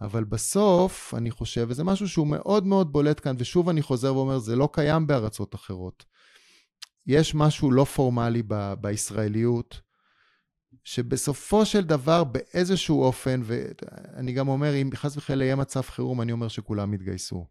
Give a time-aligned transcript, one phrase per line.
[0.00, 4.38] אבל בסוף, אני חושב, וזה משהו שהוא מאוד מאוד בולט כאן, ושוב אני חוזר ואומר,
[4.38, 6.04] זה לא קיים בארצות אחרות.
[7.06, 9.80] יש משהו לא פורמלי ב- בישראליות,
[10.84, 16.32] שבסופו של דבר, באיזשהו אופן, ואני גם אומר, אם חס וחלילה יהיה מצב חירום, אני
[16.32, 17.46] אומר שכולם יתגייסו.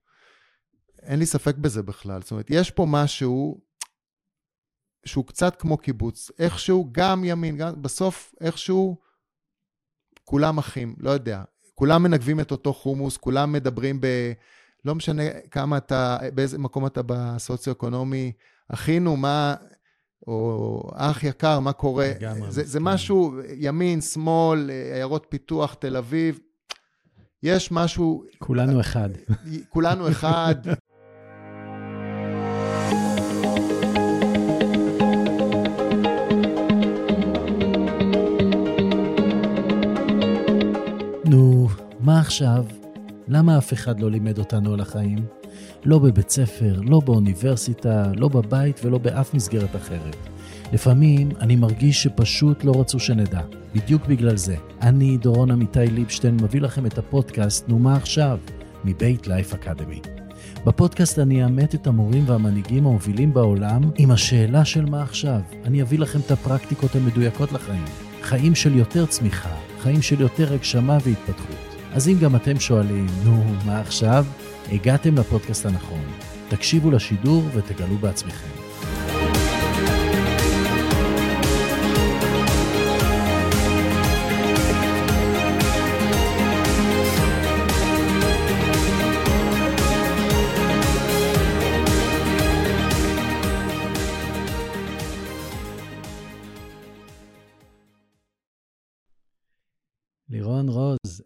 [1.01, 2.21] אין לי ספק בזה בכלל.
[2.21, 3.61] זאת אומרת, יש פה משהו
[5.05, 6.31] שהוא קצת כמו קיבוץ.
[6.39, 8.97] איכשהו, גם ימין, גם בסוף, איכשהו,
[10.23, 11.43] כולם אחים, לא יודע.
[11.75, 14.07] כולם מנגבים את אותו חומוס, כולם מדברים ב...
[14.85, 18.31] לא משנה כמה אתה, באיזה מקום אתה בסוציו-אקונומי,
[18.69, 19.55] אחינו, מה,
[20.27, 22.11] או אח יקר, מה קורה?
[22.15, 22.51] לגמרי.
[22.51, 26.39] זה, זה משהו, ימין, שמאל, עיירות פיתוח, תל אביב,
[27.43, 28.23] יש משהו...
[28.39, 29.09] כולנו אחד.
[29.69, 30.55] כולנו אחד.
[42.25, 42.65] עכשיו?
[43.27, 45.25] למה אף אחד לא לימד אותנו על החיים?
[45.85, 50.15] לא בבית ספר, לא באוניברסיטה, לא בבית ולא באף מסגרת אחרת.
[50.73, 53.41] לפעמים אני מרגיש שפשוט לא רצו שנדע.
[53.75, 54.55] בדיוק בגלל זה.
[54.81, 58.39] אני, דורון עמיתי ליבשטיין, מביא לכם את הפודקאסט "נו מה עכשיו?"
[58.85, 60.01] מבית לייף אקדמי.
[60.65, 65.41] בפודקאסט אני אאמת את המורים והמנהיגים המובילים בעולם עם השאלה של מה עכשיו.
[65.65, 67.85] אני אביא לכם את הפרקטיקות המדויקות לחיים.
[68.21, 71.64] חיים של יותר צמיחה, חיים של יותר הגשמה והתפתחות.
[71.95, 74.25] אז אם גם אתם שואלים, נו, מה עכשיו?
[74.71, 76.03] הגעתם לפודקאסט הנכון.
[76.49, 78.54] תקשיבו לשידור ותגלו בעצמכם.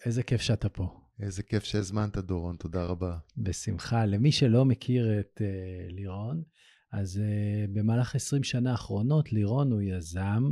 [0.05, 0.99] איזה כיף שאתה פה.
[1.19, 3.17] איזה כיף שהזמנת, דורון, תודה רבה.
[3.37, 4.05] בשמחה.
[4.05, 6.43] למי שלא מכיר את אה, לירון,
[6.91, 10.43] אז אה, במהלך 20 שנה האחרונות, לירון הוא יזם,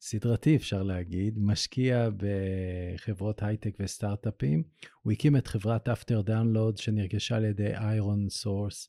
[0.00, 4.62] סדרתי אפשר להגיד, משקיע בחברות הייטק וסטארט-אפים.
[5.02, 8.88] הוא הקים את חברת AfterDownload שנרכשה על ידי ironSource,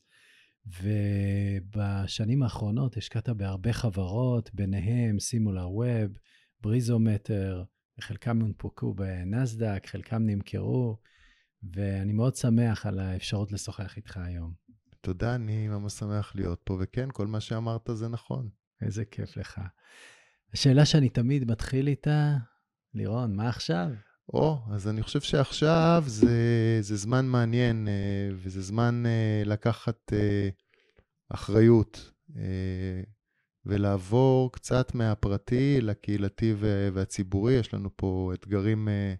[0.82, 6.18] ובשנים האחרונות השקעת בהרבה חברות, ביניהם SimilarWeb,
[6.60, 7.64] בריזומטר,
[8.00, 10.96] חלקם הונפקו בנסדק, חלקם נמכרו,
[11.72, 14.52] ואני מאוד שמח על האפשרות לשוחח איתך היום.
[15.00, 18.48] תודה, אני ממש שמח להיות פה, וכן, כל מה שאמרת זה נכון.
[18.82, 19.60] איזה כיף לך.
[20.52, 22.36] השאלה שאני תמיד מתחיל איתה,
[22.94, 23.88] לירון, מה עכשיו?
[24.32, 30.48] או, אז אני חושב שעכשיו זה, זה זמן מעניין, אה, וזה זמן אה, לקחת אה,
[31.28, 32.10] אחריות.
[33.66, 36.54] ולעבור קצת מהפרטי לקהילתי
[36.92, 37.52] והציבורי.
[37.52, 39.14] יש לנו פה אתגרים אה,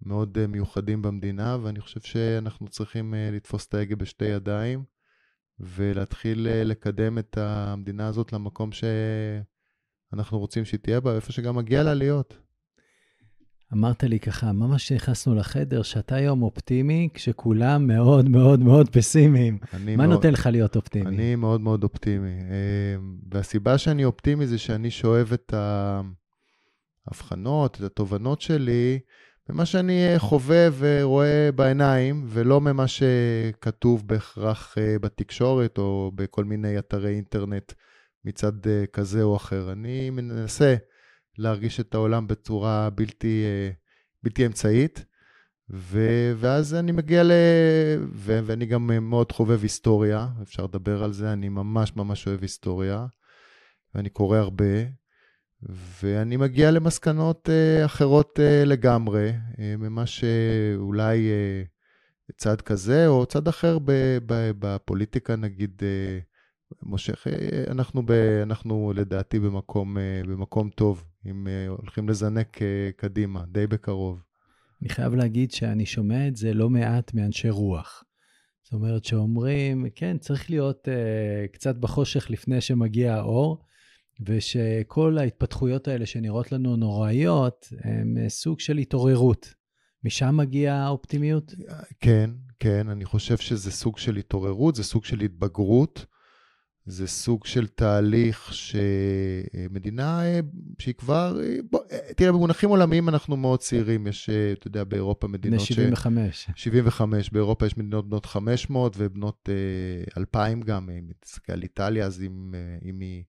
[0.00, 4.84] מאוד אה, מיוחדים במדינה, ואני חושב שאנחנו צריכים אה, לתפוס את ההגה בשתי ידיים,
[5.60, 11.94] ולהתחיל לקדם את המדינה הזאת למקום שאנחנו רוצים שהיא תהיה בה, איפה שגם מגיע לה
[11.94, 12.49] להיות.
[13.72, 19.58] אמרת לי ככה, ממש נכנסנו לחדר, שאתה היום אופטימי, כשכולם מאוד מאוד מאוד פסימיים.
[19.72, 21.16] מה מאוד, נותן לך להיות אופטימי?
[21.16, 22.40] אני מאוד מאוד אופטימי.
[22.50, 22.96] אה,
[23.32, 25.54] והסיבה שאני אופטימי זה שאני שואב את
[27.06, 28.98] ההבחנות, את התובנות שלי,
[29.48, 37.14] ממה שאני חווה ורואה בעיניים, ולא ממה שכתוב בהכרח אה, בתקשורת או בכל מיני אתרי
[37.14, 37.72] אינטרנט
[38.24, 39.72] מצד אה, כזה או אחר.
[39.72, 40.74] אני מנסה
[41.40, 43.70] להרגיש את העולם בצורה בלתי, אה,
[44.22, 45.04] בלתי אמצעית.
[45.72, 47.32] ו- ואז אני מגיע ל...
[48.14, 53.06] ו- ואני גם מאוד חובב היסטוריה, אפשר לדבר על זה, אני ממש ממש אוהב היסטוריה,
[53.94, 54.84] ואני קורא הרבה,
[56.02, 61.28] ואני מגיע למסקנות uh, אחרות uh, לגמרי, uh, ממה שאולי
[62.30, 63.78] uh, צד כזה או צד אחר
[64.26, 66.29] בפוליטיקה, נגיד, uh,
[66.82, 68.10] מושך, אה, אנחנו, ב,
[68.42, 72.58] אנחנו לדעתי במקום, אה, במקום טוב, אם אה, הולכים לזנק
[72.96, 74.22] קדימה, די בקרוב.
[74.82, 78.04] אני חייב להגיד שאני שומע את זה לא מעט מאנשי רוח.
[78.62, 83.64] זאת אומרת שאומרים, כן, צריך להיות uh, קצת בחושך לפני שמגיע האור,
[84.26, 89.54] ושכל ההתפתחויות האלה שנראות לנו נוראיות, הם סוג של התעוררות.
[90.04, 91.54] משם מגיעה האופטימיות?
[92.00, 96.06] כן, כן, אני חושב שזה סוג של התעוררות, זה סוג של התבגרות.
[96.86, 100.40] זה סוג של תהליך שמדינה אה,
[100.78, 105.28] שהיא כבר, אה, בוא, אה, תראה, במונחים עולמיים אנחנו מאוד צעירים, יש, אתה יודע, באירופה
[105.28, 105.72] מדינות ש...
[105.72, 106.50] 75.
[106.54, 109.48] 75, באירופה יש מדינות בנות 500 ובנות
[110.16, 112.54] 2,000 גם, אם תסתכל על איטליה, אז אם,
[112.84, 113.24] אם היא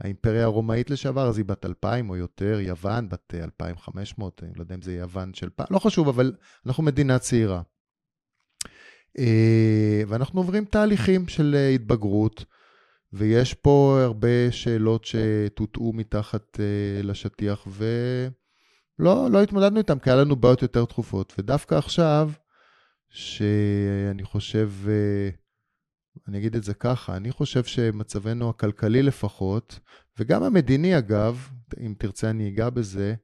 [0.00, 4.74] האימפריה הרומאית לשעבר, אז היא בת 2,000 או יותר, יוון בת 2,500, אני לא יודע
[4.74, 6.32] אם זה יוון של פעם, לא חשוב, אבל
[6.66, 7.62] אנחנו מדינה צעירה.
[10.08, 12.44] ואנחנו עוברים תהליכים של התבגרות,
[13.12, 16.60] ויש פה הרבה שאלות שטוטאו מתחת
[17.02, 21.34] לשטיח, ולא לא התמודדנו איתן, כי היה לנו בעיות יותר דחופות.
[21.38, 22.30] ודווקא עכשיו,
[23.10, 24.70] שאני חושב,
[26.28, 29.78] אני אגיד את זה ככה, אני חושב שמצבנו הכלכלי לפחות,
[30.18, 31.48] וגם המדיני אגב,
[31.80, 33.14] אם תרצה אני אגע בזה,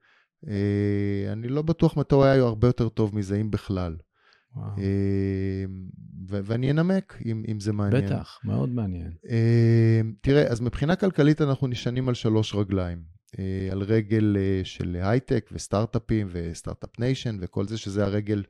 [0.48, 3.96] אה, אני לא בטוח מתי הוא היה הרבה יותר טוב מזה, אם בכלל.
[4.56, 4.79] וואו.
[4.79, 5.64] אה,
[6.29, 8.06] ואני אנמק, אם, אם זה מעניין.
[8.06, 9.12] בטח, מאוד מעניין.
[9.31, 13.17] אה, תראה, אז מבחינה כלכלית אנחנו נשענים על שלוש רגליים.
[13.73, 18.43] על רגל של הייטק וסטארט-אפים ו Start-Up Nation וכל זה, שזה הרגל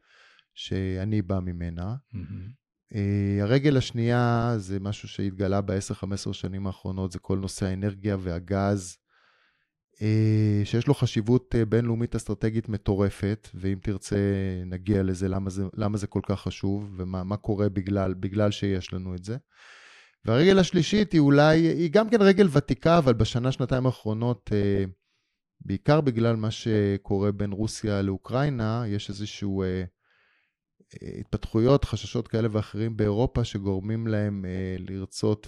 [0.55, 1.95] שאני בא ממנה.
[2.15, 2.97] Mm-hmm.
[3.43, 8.97] הרגל השנייה זה משהו שהתגלה ב-10-15 שנים האחרונות, זה כל נושא האנרגיה והגז,
[10.65, 14.17] שיש לו חשיבות אה, בינלאומית אסטרטגית מטורפת, ואם תרצה
[14.67, 19.15] נגיע לזה, למה זה, למה זה כל כך חשוב, ומה קורה בגלל, בגלל שיש לנו
[19.15, 19.37] את זה.
[20.25, 24.91] והרגל השלישית היא אולי, היא גם כן רגל ותיקה, אבל בשנה, שנתיים האחרונות, uh,
[25.61, 29.65] בעיקר בגלל מה שקורה בין רוסיה לאוקראינה, יש איזשהו...
[31.03, 35.47] התפתחויות, חששות כאלה ואחרים באירופה שגורמים להם אה, לרצות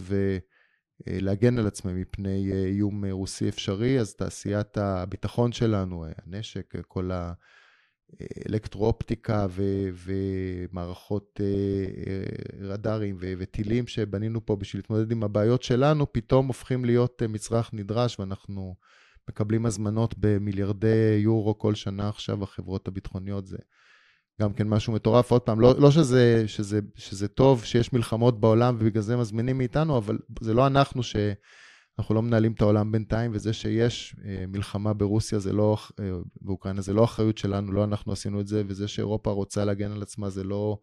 [1.07, 7.11] ולהגן על עצמם מפני אה, איום רוסי אפשרי, אז תעשיית הביטחון שלנו, הנשק, כל
[8.21, 16.47] האלקטרואופטיקה ו- ומערכות אה, רדארים ו- וטילים שבנינו פה בשביל להתמודד עם הבעיות שלנו, פתאום
[16.47, 18.75] הופכים להיות מצרך נדרש ואנחנו
[19.29, 23.59] מקבלים הזמנות במיליארדי יורו כל שנה עכשיו, החברות הביטחוניות זה
[24.41, 25.31] גם כן משהו מטורף.
[25.31, 29.99] עוד פעם, לא, לא שזה, שזה, שזה טוב שיש מלחמות בעולם ובגלל זה מזמינים מאיתנו,
[29.99, 35.39] אבל זה לא אנחנו שאנחנו לא מנהלים את העולם בינתיים, וזה שיש אה, מלחמה ברוסיה
[35.39, 39.31] זה לא, אה, באוקראינה זה לא אחריות שלנו, לא אנחנו עשינו את זה, וזה שאירופה
[39.31, 40.79] רוצה להגן על עצמה זה לא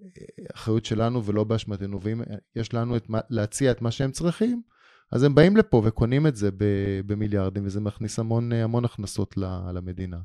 [0.00, 2.00] אה, אחריות שלנו ולא באשמתנו.
[2.02, 2.22] ואם
[2.56, 4.62] יש לנו את, להציע את מה שהם צריכים,
[5.12, 6.50] אז הם באים לפה וקונים את זה
[7.06, 9.36] במיליארדים, וזה מכניס המון, המון הכנסות
[9.74, 10.18] למדינה.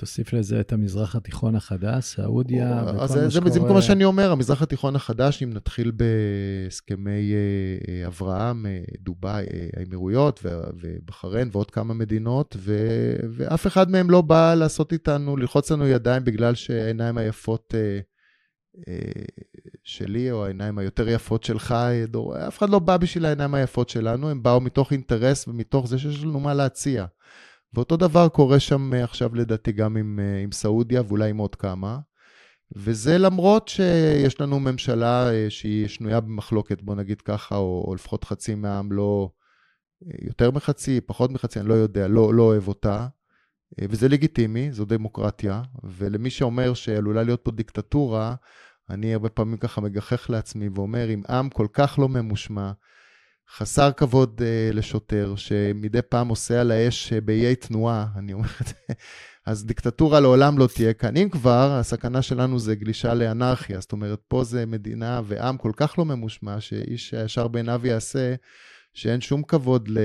[0.00, 3.28] תוסיף לזה את המזרח התיכון החדש, סעודיה, וכל מה שקורה.
[3.28, 7.36] זה בדיוק מה שאני אומר, המזרח התיכון החדש, אם נתחיל בהסכמי אה,
[7.88, 10.40] אה, אברהם, אה, דובאי, האמירויות
[10.80, 12.76] ובחריין ועוד כמה מדינות, ו,
[13.36, 17.74] ואף אחד מהם לא בא לעשות איתנו, ללחוץ לנו ידיים בגלל שהעיניים היפות
[19.84, 21.74] שלי, או העיניים היותר יפות שלך,
[22.08, 25.98] דור, אף אחד לא בא בשביל העיניים היפות שלנו, הם באו מתוך אינטרס ומתוך זה
[25.98, 27.06] שיש לנו מה להציע.
[27.74, 31.54] ואותו דבר קורה שם אה, עכשיו לדעתי גם עם, אה, עם סעודיה ואולי עם עוד
[31.54, 31.98] כמה.
[32.76, 38.24] וזה למרות שיש לנו ממשלה אה, שהיא שנויה במחלוקת, בוא נגיד ככה, או, או לפחות
[38.24, 39.30] חצי מהעם לא,
[40.22, 43.06] יותר מחצי, פחות מחצי, אני לא יודע, לא, לא אוהב אותה.
[43.80, 48.34] וזה לגיטימי, זו דמוקרטיה, ולמי שאומר שעלולה להיות פה דיקטטורה,
[48.90, 52.72] אני הרבה פעמים ככה מגחך לעצמי ואומר, אם עם כל כך לא ממושמע,
[53.56, 58.66] חסר כבוד uh, לשוטר, שמדי פעם עושה על האש uh, באיי תנועה, אני אומר את
[58.66, 58.94] זה,
[59.46, 61.16] אז דיקטטורה לעולם לא תהיה כאן.
[61.16, 65.98] אם כבר, הסכנה שלנו זה גלישה לאנרכיה, זאת אומרת, פה זה מדינה ועם כל כך
[65.98, 68.34] לא ממושמע, שאיש הישר בעיניו יעשה,
[68.94, 69.98] שאין שום כבוד ל-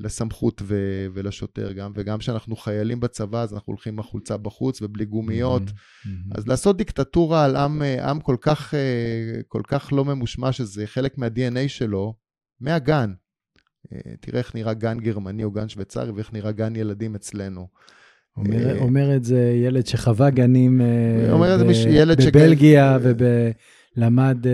[0.00, 5.04] לסמכות ו- ולשוטר גם, וגם כשאנחנו חיילים בצבא, אז אנחנו הולכים עם החולצה בחוץ ובלי
[5.04, 5.62] גומיות.
[5.62, 6.08] Mm-hmm.
[6.34, 8.74] אז לעשות דיקטטורה על עם, אה, עם כל, כך,
[9.48, 12.21] כל כך לא ממושמע, שזה חלק מה-DNA שלו,
[12.62, 13.12] מהגן.
[13.92, 17.68] אה, תראה איך נראה גן גרמני או גן שוויצרי ואיך נראה גן ילדים אצלנו.
[18.36, 22.98] אומר, אה, אומר את זה ילד שחווה גנים אה, אומר ב- זה ילד בבלגיה
[23.96, 24.46] ולמד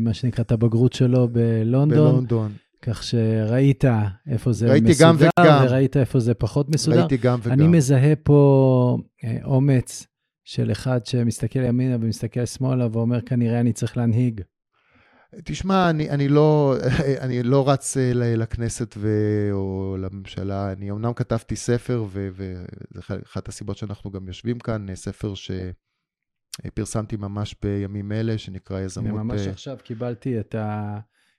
[0.00, 2.10] מה שנקרא את הבגרות שלו בלונדון.
[2.12, 2.52] בלונדון.
[2.82, 3.84] כך שראית
[4.30, 5.64] איפה זה ראיתי מסודר, גם וגם.
[5.64, 7.00] וראית איפה זה פחות מסודר.
[7.00, 7.52] ראיתי גם וגם.
[7.52, 8.98] אני מזהה פה
[9.44, 10.06] אומץ
[10.44, 14.40] של אחד שמסתכל ימינה ומסתכל שמאלה ואומר, כנראה אני צריך להנהיג.
[15.44, 16.76] תשמע, אני, אני, לא,
[17.24, 19.08] אני לא רץ אה, לכנסת ו,
[19.52, 20.72] או לממשלה.
[20.72, 22.44] אני אמנם כתבתי ספר, וזו
[23.26, 25.32] אחת הסיבות שאנחנו גם יושבים כאן, אה, ספר
[26.64, 29.12] שפרסמתי ממש בימים אלה, שנקרא יזמות...
[29.12, 30.98] ממש אה, עכשיו קיבלתי את, ה,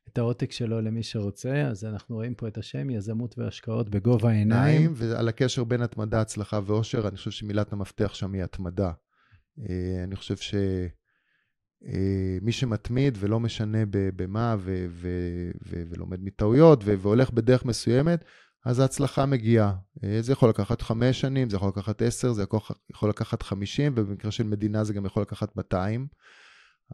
[0.10, 4.94] את העותק שלו למי שרוצה, אז אנחנו רואים פה את השם, יזמות והשקעות בגובה העיניים.
[4.96, 8.92] ועל הקשר בין התמדה, הצלחה ואושר, אני חושב שמילת המפתח שם היא התמדה.
[10.04, 10.56] אני חושב ש...
[11.88, 18.24] אה, מי שמתמיד ולא משנה במה ו- ו- ו- ולומד מטעויות ו- והולך בדרך מסוימת,
[18.66, 19.74] אז ההצלחה מגיעה.
[20.04, 22.44] אה, זה יכול לקחת חמש שנים, זה יכול לקחת עשר, זה
[22.94, 26.08] יכול, לקחת חמישים, ובמקרה של מדינה זה גם יכול לקחת 200.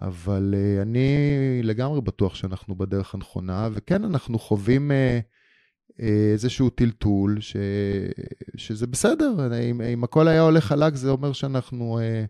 [0.02, 1.18] אבל uh, אני
[1.64, 4.92] לגמרי בטוח שאנחנו בדרך הנכונה, וכן, אנחנו חווים
[6.34, 7.56] איזשהו טלטול, ש...
[8.58, 12.26] שזה בסדר, אם, אם הכל היה הולך חלק, זה אומר שאנחנו אה, אה,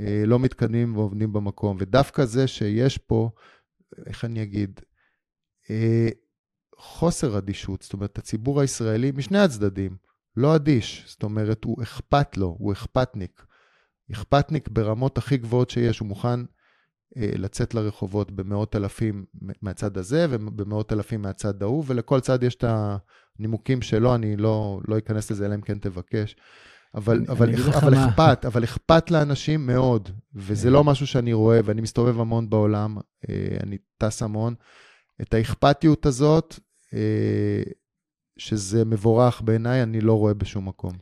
[0.00, 1.76] לא מתקדמים ועובדים במקום.
[1.80, 3.30] ודווקא זה שיש פה,
[4.06, 4.80] איך אני אגיד,
[5.70, 6.08] אה,
[6.76, 9.96] חוסר אדישות, זאת אומרת, הציבור הישראלי משני הצדדים,
[10.36, 13.44] לא אדיש, זאת אומרת, הוא אכפת לו, הוא אכפתניק.
[14.12, 16.40] אכפתניק ברמות הכי גבוהות שיש, הוא מוכן
[17.16, 19.24] אה, לצאת לרחובות במאות אלפים
[19.62, 22.64] מהצד הזה ובמאות אלפים מהצד ההוא, ולכל צד יש את
[23.38, 26.36] הנימוקים שלו, אני לא, לא אכנס לזה אלא אם כן תבקש.
[26.94, 28.08] אבל, אני, אבל, אני אבל מה...
[28.08, 32.96] אכפת, אבל אכפת לאנשים מאוד, וזה לא משהו שאני רואה, ואני מסתובב המון בעולם,
[33.28, 34.54] אה, אני טס המון.
[35.22, 36.58] את האכפתיות הזאת,
[36.94, 37.62] אה,
[38.38, 40.92] שזה מבורך בעיניי, אני לא רואה בשום מקום.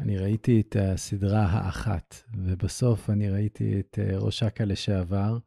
[0.00, 5.38] אני ראיתי את הסדרה האחת, ובסוף אני ראיתי את אה, ראש אכ"א לשעבר,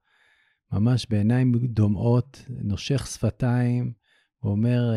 [0.72, 3.94] ממש בעיניים דומעות, נושך שפתיים,
[4.44, 4.92] ואומר,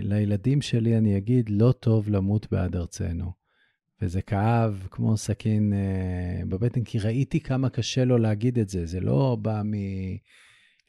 [0.00, 3.39] לילדים שלי אני אגיד, לא טוב למות בעד ארצנו.
[4.02, 5.72] וזה כאב כמו סכין
[6.48, 8.86] בבטן, כי ראיתי כמה קשה לו להגיד את זה.
[8.86, 9.74] זה לא בא מ...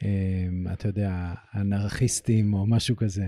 [0.03, 3.27] אמ, אתה יודע, אנרכיסטים או משהו כזה.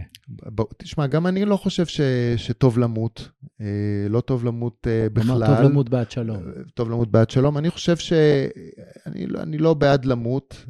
[0.77, 2.01] תשמע, גם אני לא חושב ש,
[2.37, 3.29] שטוב למות,
[3.61, 3.65] אה,
[4.09, 5.45] לא טוב למות אה, בכלל.
[5.45, 6.37] טוב למות בעד שלום.
[6.37, 7.57] אה, טוב למות בעד שלום.
[7.57, 10.65] אני חושב שאני לא, אני לא בעד למות,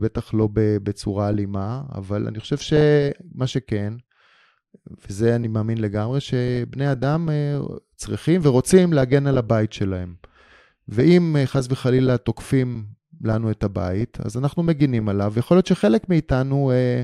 [0.00, 3.92] בטח לא בצורה אלימה, אבל אני חושב שמה שכן,
[5.08, 7.28] וזה אני מאמין לגמרי, שבני אדם
[7.96, 10.14] צריכים ורוצים להגן על הבית שלהם.
[10.88, 12.84] ואם חס וחלילה תוקפים
[13.22, 17.02] לנו את הבית, אז אנחנו מגינים עליו, ויכול להיות שחלק מאיתנו אה,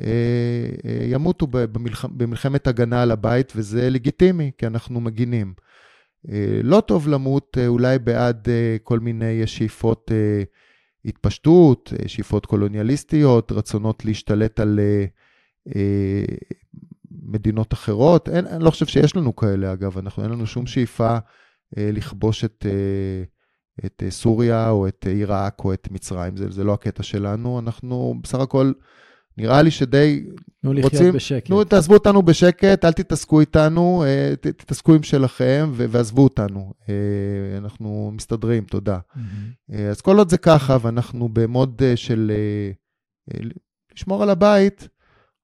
[0.00, 2.04] אה, אה, ימותו במלח...
[2.04, 5.54] במלחמת הגנה על הבית, וזה לגיטימי, כי אנחנו מגינים.
[6.30, 10.42] אה, לא טוב למות אה, אולי בעד אה, כל מיני שאיפות אה,
[11.04, 15.04] התפשטות, אה, שאיפות קולוניאליסטיות, רצונות להשתלט על אה,
[15.76, 16.24] אה,
[17.22, 18.28] מדינות אחרות.
[18.28, 21.16] אין, אני לא חושב שיש לנו כאלה, אגב, אנחנו, אין לנו שום שאיפה
[21.78, 22.66] אה, לכבוש את...
[22.68, 23.24] אה,
[23.86, 27.58] את אה, סוריה או את אה, עיראק או את מצרים, זה, זה לא הקטע שלנו,
[27.58, 28.72] אנחנו בסך הכל,
[29.38, 30.24] נראה לי שדי
[30.62, 31.46] תנו לחיות רוצים, בשקט.
[31.46, 36.72] תנו, תעזבו אותנו בשקט, אל תתעסקו איתנו, אה, ת, תתעסקו עם שלכם ועזבו אותנו,
[37.58, 38.98] אנחנו מסתדרים, תודה.
[38.98, 39.74] Mm-hmm.
[39.90, 42.32] אז כל עוד זה ככה, ואנחנו במוד של
[43.94, 44.88] לשמור על הבית,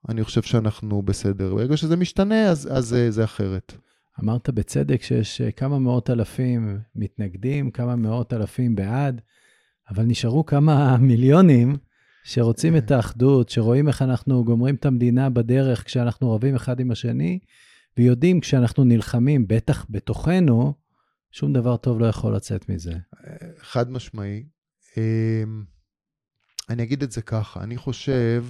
[0.08, 1.54] אני חושב שאנחנו בסדר.
[1.54, 3.72] ברגע שזה משתנה, אז, אז זה אחרת.
[4.20, 9.20] אמרת בצדק שיש אה, כמה מאות אלפים מתנגדים, כמה מאות אלפים בעד,
[9.90, 11.76] אבל נשארו כמה מיליונים
[12.24, 17.38] שרוצים את האחדות, שרואים איך אנחנו גומרים את המדינה בדרך כשאנחנו רבים אחד עם השני,
[17.98, 20.74] ויודעים כשאנחנו נלחמים, בטח בתוכנו,
[21.30, 22.92] שום דבר טוב לא יכול לצאת מזה.
[23.58, 24.44] חד משמעי.
[24.96, 25.64] אמ,
[26.68, 28.44] אני אגיד את זה ככה, אני חושב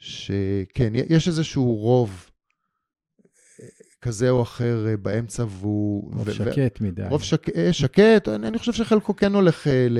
[0.00, 2.30] שכן, יש איזשהו רוב
[4.00, 6.14] כזה או אחר אה, באמצע, והוא...
[6.14, 7.02] רוב ו- שקט מדי.
[7.08, 7.48] רוב שק...
[7.56, 9.98] אה, שקט, אני, אני חושב שחלקו כן הולך אה, ל...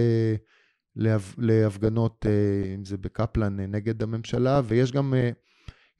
[0.97, 1.35] להפ...
[1.39, 2.27] להפגנות,
[2.75, 5.15] אם זה בקפלן, נגד הממשלה, ויש גם,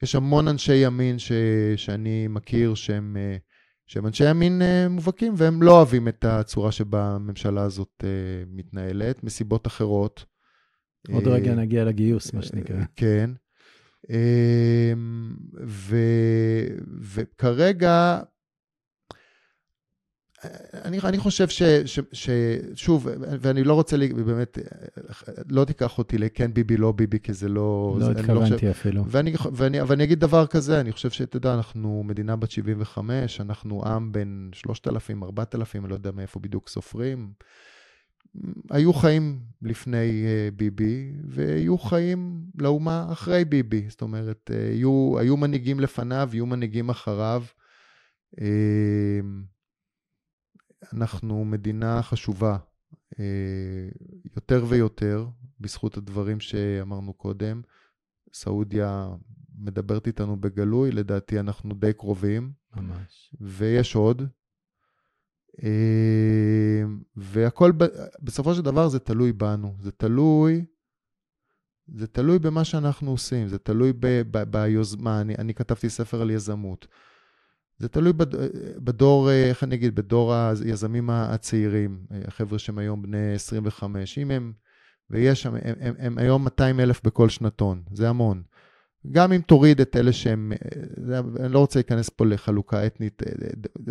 [0.03, 1.31] יש המון אנשי ימין ש...
[1.75, 3.17] שאני מכיר שהם,
[3.87, 8.03] שהם אנשי ימין מובהקים, והם לא אוהבים את הצורה שבה הממשלה הזאת
[8.47, 10.25] מתנהלת, מסיבות אחרות.
[11.11, 12.83] עוד רגע נגיע לגיוס, מה שנקרא.
[12.95, 13.31] כן.
[14.09, 15.35] אמ,
[15.67, 15.95] ו,
[17.01, 18.19] וכרגע,
[20.83, 22.29] אני, אני חושב ש, ש, ש...
[22.75, 24.57] שוב, ואני לא רוצה, לי, באמת,
[25.49, 27.97] לא תיקח אותי לכן ביבי, לא ביבי, כי זה לא...
[27.99, 29.03] לא התכוונתי לא אפילו.
[29.07, 33.83] ואני, ואני, ואני אגיד דבר כזה, אני חושב שאתה יודע, אנחנו מדינה בת 75, אנחנו
[33.85, 37.31] עם בין 3,000, 4,000, אני לא יודע מאיפה בדיוק סופרים.
[38.69, 43.89] היו חיים לפני uh, ביבי, ויהיו חיים לאומה אחרי ביבי.
[43.89, 47.43] זאת אומרת, uh, היו, היו מנהיגים לפניו, יהיו מנהיגים אחריו.
[48.35, 48.41] Uh,
[50.93, 52.57] אנחנו מדינה חשובה
[54.35, 55.27] יותר ויותר,
[55.59, 57.61] בזכות הדברים שאמרנו קודם.
[58.33, 59.09] סעודיה
[59.57, 62.51] מדברת איתנו בגלוי, לדעתי אנחנו די קרובים.
[62.75, 63.35] ממש.
[63.41, 64.21] ויש עוד.
[65.63, 66.83] אה,
[67.15, 67.71] והכל,
[68.21, 70.65] בסופו של דבר זה תלוי בנו, זה תלוי,
[71.95, 76.31] זה תלוי במה שאנחנו עושים, זה תלוי ב, ב, ביוזמה, אני, אני כתבתי ספר על
[76.31, 76.87] יזמות.
[77.77, 78.13] זה תלוי
[78.77, 84.53] בדור, איך אני אגיד, בדור היזמים הצעירים, החבר'ה שהם היום בני 25, אם הם,
[85.09, 88.43] ויש שם, הם, הם, הם היום 200 אלף בכל שנתון, זה המון.
[89.11, 90.51] גם אם תוריד את אלה שהם,
[91.39, 93.21] אני לא רוצה להיכנס פה לחלוקה אתנית,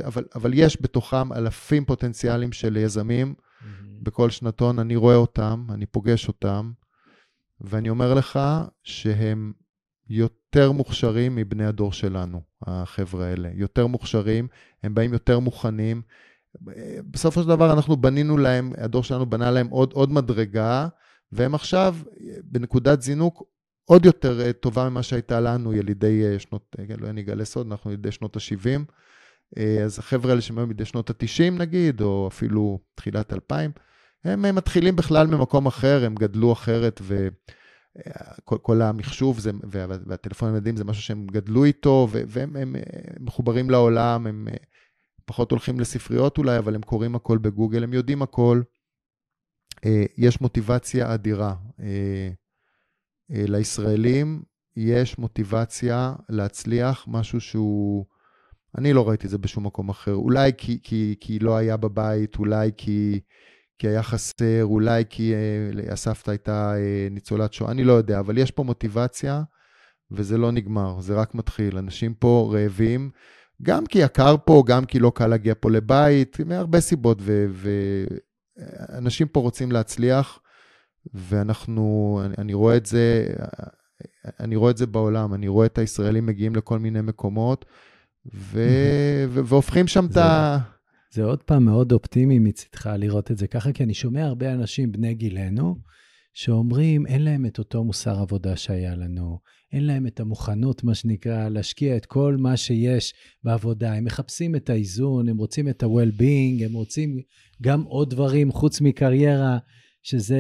[0.04, 3.64] אבל, אבל יש בתוכם אלפים פוטנציאליים של יזמים mm-hmm.
[4.02, 6.72] בכל שנתון, אני רואה אותם, אני פוגש אותם,
[7.60, 8.38] ואני אומר לך
[8.82, 9.52] שהם
[10.08, 13.50] יותר מוכשרים מבני הדור שלנו, החבר'ה האלה.
[13.54, 14.48] יותר מוכשרים,
[14.82, 16.02] הם באים יותר מוכנים.
[17.10, 20.88] בסופו של דבר אנחנו בנינו להם, הדור שלנו בנה להם עוד, עוד מדרגה,
[21.32, 21.96] והם עכשיו
[22.44, 23.42] בנקודת זינוק
[23.90, 27.66] עוד יותר אה, טובה ממה שהייתה לנו, ילידי אה, שנות, כן, לא אני אגלה סוד,
[27.66, 28.80] אנחנו ילידי שנות ה-70.
[29.85, 33.70] אז החבר'ה האלה שהם היו מדי שנות ה-90 נגיד, או אפילו תחילת 2000,
[34.25, 37.00] הם, הם מתחילים בכלל ממקום אחר, הם גדלו אחרת,
[38.44, 39.50] וכל המחשוב זה,
[40.06, 42.76] והטלפונים הילדים זה משהו שהם גדלו איתו, והם הם, הם
[43.20, 44.49] מחוברים לעולם, הם
[45.25, 48.62] פחות הולכים לספריות אולי, אבל הם קוראים הכל בגוגל, הם יודעים הכל.
[50.18, 51.54] יש מוטיבציה אדירה.
[53.30, 54.42] לישראלים
[54.76, 58.04] יש מוטיבציה להצליח, משהו שהוא...
[58.78, 60.14] אני לא ראיתי את זה בשום מקום אחר.
[60.14, 63.20] אולי כי, כי, כי לא היה בבית, אולי כי,
[63.78, 68.38] כי היה חסר, אולי כי אה, הסבתא הייתה אה, ניצולת שואה, אני לא יודע, אבל
[68.38, 69.42] יש פה מוטיבציה,
[70.10, 71.78] וזה לא נגמר, זה רק מתחיל.
[71.78, 73.10] אנשים פה רעבים,
[73.62, 77.18] גם כי יקר פה, גם כי לא קל להגיע פה לבית, מהרבה סיבות,
[78.56, 80.40] ואנשים פה רוצים להצליח,
[81.14, 83.26] ואנחנו, אני, אני רואה את זה,
[84.40, 87.64] אני רואה את זה בעולם, אני רואה את הישראלים מגיעים לכל מיני מקומות,
[88.35, 88.69] ו...
[89.28, 89.45] ו...
[89.45, 90.59] והופכים שם את ה...
[91.12, 94.92] זה עוד פעם מאוד אופטימי מצדך לראות את זה ככה, כי אני שומע הרבה אנשים
[94.92, 95.76] בני גילנו,
[96.35, 99.38] שאומרים, אין להם את אותו מוסר עבודה שהיה לנו,
[99.73, 103.14] אין להם את המוכנות, מה שנקרא, להשקיע את כל מה שיש
[103.45, 103.95] בעבודה.
[103.95, 107.21] הם מחפשים את האיזון, הם רוצים את ה-well-being, הם רוצים
[107.62, 109.59] גם עוד דברים חוץ מקריירה,
[110.02, 110.38] שזה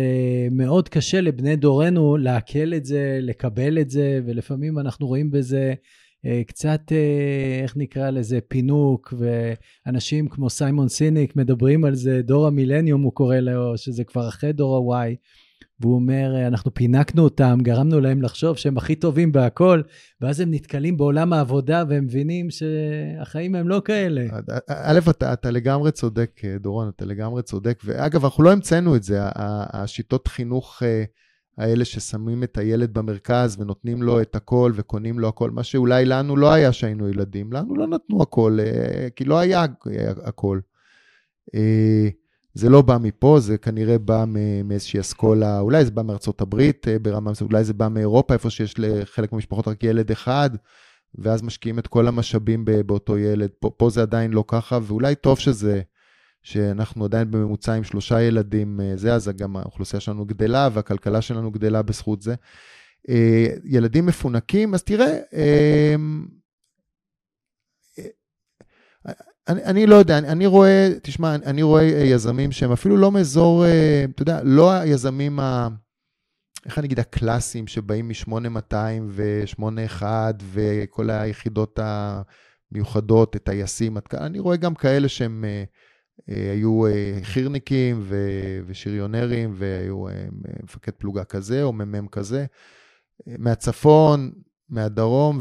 [0.50, 5.74] מאוד קשה לבני דורנו לעכל את זה, לקבל את זה, ולפעמים אנחנו רואים בזה
[6.26, 12.46] אה, קצת, אה, איך נקרא לזה, פינוק, ואנשים כמו סיימון סיניק מדברים על זה, דור
[12.46, 15.14] המילניום הוא קורא לו, שזה כבר אחרי דור ה-Y,
[15.80, 19.82] והוא אומר, אה, אנחנו פינקנו אותם, גרמנו להם לחשוב שהם הכי טובים בהכל,
[20.20, 24.26] ואז הם נתקלים בעולם העבודה והם מבינים שהחיים הם לא כאלה.
[24.68, 29.18] א', אתה, אתה לגמרי צודק, דורון, אתה לגמרי צודק, ואגב, אנחנו לא המצאנו את זה,
[29.72, 30.82] השיטות חינוך...
[31.60, 36.36] האלה ששמים את הילד במרכז ונותנים לו את הכל וקונים לו הכל, מה שאולי לנו
[36.36, 39.64] לא היה שהיינו ילדים, לנו לא נתנו הכל, אה, כי לא היה
[40.24, 40.60] הכל.
[41.54, 42.08] אה,
[42.54, 44.24] זה לא בא מפה, זה כנראה בא
[44.64, 48.50] מאיזושהי אסכולה, אולי זה בא מארצות הברית אה, ברמה מסוימת, אולי זה בא מאירופה, איפה
[48.50, 50.50] שיש לחלק מהמשפחות רק ילד אחד,
[51.14, 53.50] ואז משקיעים את כל המשאבים באותו ילד.
[53.60, 55.80] פה, פה זה עדיין לא ככה, ואולי טוב שזה
[56.42, 61.50] שאנחנו עדיין בממוצע עם שלושה ילדים, אה, זה, אז גם האוכלוסייה שלנו גדלה והכלכלה שלנו
[61.50, 62.34] גדלה בזכות זה.
[63.08, 65.94] אה, ילדים מפונקים, אז תראה, אה,
[69.50, 73.64] אני, אני לא יודע, אני, אני רואה, תשמע, אני רואה יזמים שהם אפילו לא מאזור,
[74.14, 75.68] אתה יודע, לא היזמים ה...
[76.66, 78.74] איך אני אגיד, הקלאסיים שבאים מ-8200
[79.06, 80.02] ו-81
[80.52, 85.44] וכל היחידות המיוחדות, טייסים, אני רואה גם כאלה שהם
[86.28, 88.06] אה, היו אה, חירניקים
[88.66, 90.26] ושריונרים, והיו אה,
[90.62, 92.46] מפקד פלוגה כזה או מ"מ כזה,
[93.26, 94.32] מהצפון,
[94.68, 95.38] מהדרום,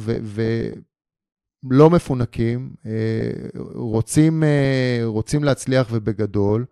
[1.64, 2.74] ולא מפונקים,
[3.76, 4.44] רוצים,
[5.04, 6.66] רוצים להצליח ובגדול.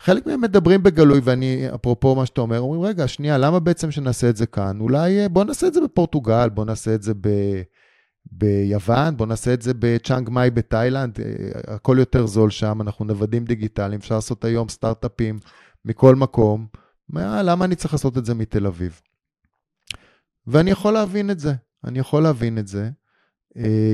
[0.00, 4.28] חלק מהם מדברים בגלוי, ואני, אפרופו מה שאתה אומר, אומרים, רגע, שנייה, למה בעצם שנעשה
[4.30, 4.80] את זה כאן?
[4.80, 7.28] אולי בוא נעשה את זה בפורטוגל, בוא נעשה את זה ב...
[8.32, 13.44] ביוון, בואו נעשה את זה בצ'אנג מאי בתאילנד, אה, הכל יותר זול שם, אנחנו נוודים
[13.44, 15.38] דיגיטליים, אפשר לעשות היום סטארט-אפים
[15.84, 16.66] מכל מקום.
[17.08, 19.00] מה, למה אני צריך לעשות את זה מתל אביב?
[20.46, 22.90] ואני יכול להבין את זה, אני יכול להבין את זה, אה,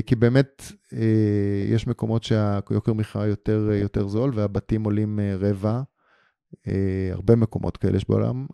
[0.06, 5.82] כי באמת אה, יש מקומות שהיוקר מחיה יותר, יותר זול והבתים עולים רבע,
[7.12, 8.46] הרבה מקומות כאלה יש בעולם,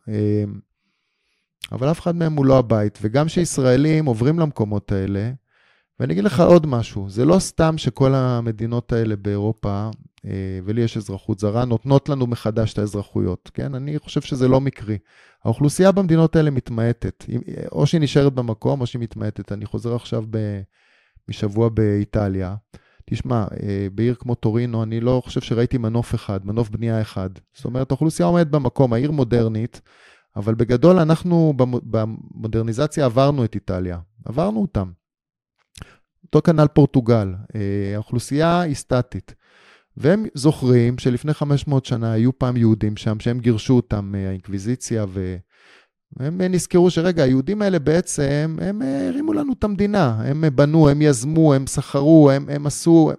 [1.73, 5.33] אבל אף אחד מהם הוא לא הבית, וגם כשישראלים עוברים למקומות האלה,
[6.01, 9.91] ואני אגיד לך עוד משהו, זה לא סתם שכל המדינות האלה באירופה,
[10.27, 13.75] אה, ולי יש אזרחות זרה, נותנות לנו מחדש את האזרחויות, כן?
[13.75, 14.99] אני חושב שזה לא מקרי.
[15.45, 17.25] האוכלוסייה במדינות האלה מתמעטת,
[17.73, 19.53] או שהיא נשארת במקום או שהיא מתמעטת.
[19.53, 20.61] אני חוזר עכשיו ב...
[21.29, 22.55] משבוע באיטליה.
[23.11, 27.31] תשמע, אה, בעיר כמו טורינו, אני לא חושב שראיתי מנוף אחד, מנוף בנייה אחד.
[27.55, 29.81] זאת אומרת, האוכלוסייה עומדת במקום, העיר מודרנית,
[30.37, 34.91] אבל בגדול אנחנו במודרניזציה עברנו את איטליה, עברנו אותם.
[36.25, 39.35] אותו כנ"ל פורטוגל, אה, האוכלוסייה היא סטטית.
[39.97, 45.05] והם זוכרים שלפני 500 שנה היו פעם יהודים שם, שהם גירשו אותם מהאינקוויזיציה,
[46.17, 50.17] והם נזכרו שרגע, היהודים האלה בעצם, הם הרימו לנו את המדינה.
[50.25, 53.13] הם בנו, הם יזמו, הם סחרו, הם, הם עשו...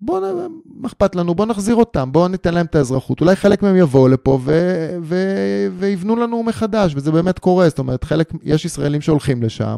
[0.00, 1.34] בואו, מה אכפת לנו?
[1.34, 3.20] בואו נחזיר אותם, בואו ניתן להם את האזרחות.
[3.20, 7.68] אולי חלק מהם יבואו לפה ו- ו- ויבנו לנו מחדש, וזה באמת קורה.
[7.68, 9.76] זאת אומרת, חלק, יש ישראלים שהולכים לשם,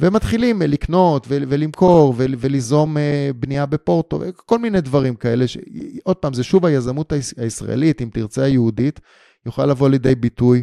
[0.00, 5.48] ומתחילים לקנות ו- ולמכור ו- וליזום אה, בנייה בפורטו, כל מיני דברים כאלה.
[5.48, 5.58] ש-
[6.04, 9.00] עוד פעם, זה שוב היזמות הישראלית, אם תרצה היהודית,
[9.46, 10.62] יוכל לבוא לידי ביטוי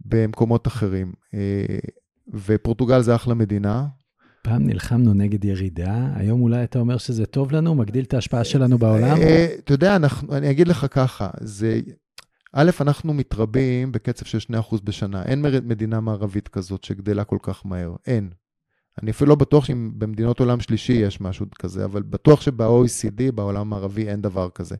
[0.00, 1.12] במקומות אחרים.
[1.34, 1.78] אה,
[2.34, 3.86] ופורטוגל זה אחלה מדינה,
[4.44, 8.78] פעם נלחמנו נגד ירידה, היום אולי אתה אומר שזה טוב לנו, מגדיל את ההשפעה שלנו
[8.78, 9.16] בעולם?
[9.16, 9.96] אה, אתה יודע,
[10.32, 11.80] אני אגיד לך ככה, זה...
[12.52, 15.22] א', אנחנו מתרבים בקצב של 2% בשנה.
[15.22, 17.94] אין מדינה מערבית כזאת שגדלה כל כך מהר.
[18.06, 18.30] אין.
[19.02, 23.60] אני אפילו לא בטוח שאם במדינות עולם שלישי יש משהו כזה, אבל בטוח שב-OECD, בעולם
[23.60, 24.76] המערבי, אין דבר כזה.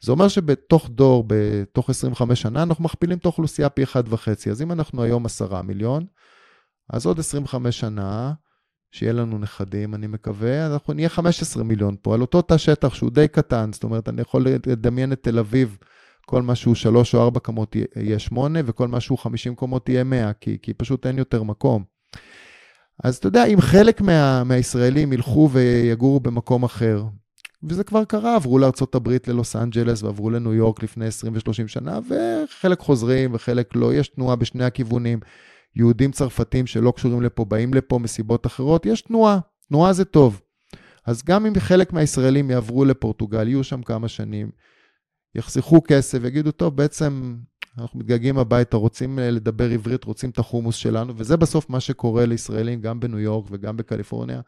[0.00, 4.50] זה אומר שבתוך דור, בתוך 25 שנה, אנחנו מכפילים את האוכלוסייה פי 1.5.
[4.50, 6.06] אז אם אנחנו היום 10 מיליון,
[6.90, 8.32] אז עוד 25 שנה,
[8.92, 13.10] שיהיה לנו נכדים, אני מקווה, אנחנו נהיה 15 מיליון פה, על אותו תא שטח שהוא
[13.10, 15.78] די קטן, זאת אומרת, אני יכול לדמיין את תל אביב,
[16.26, 20.04] כל מה שהוא 3 או 4 קומות יהיה 8, וכל מה שהוא 50 קומות יהיה
[20.04, 21.84] 100, כי, כי פשוט אין יותר מקום.
[23.04, 27.04] אז אתה יודע, אם חלק מה, מהישראלים ילכו ויגורו במקום אחר,
[27.62, 32.78] וזה כבר קרה, עברו לארה"ב, ללוס אנג'לס, ועברו לניו יורק לפני 20 ו-30 שנה, וחלק
[32.78, 35.20] חוזרים וחלק לא, יש תנועה בשני הכיוונים.
[35.76, 40.40] יהודים צרפתים שלא קשורים לפה, באים לפה מסיבות אחרות, יש תנועה, תנועה זה טוב.
[41.06, 44.50] אז גם אם חלק מהישראלים יעברו לפורטוגל, יהיו שם כמה שנים,
[45.34, 47.36] יחסכו כסף, יגידו, טוב, בעצם
[47.78, 52.26] אנחנו מתגעגעים הביתה, רוצים אה, לדבר עברית, רוצים את החומוס שלנו, וזה בסוף מה שקורה
[52.26, 54.40] לישראלים גם בניו יורק וגם בקליפורניה.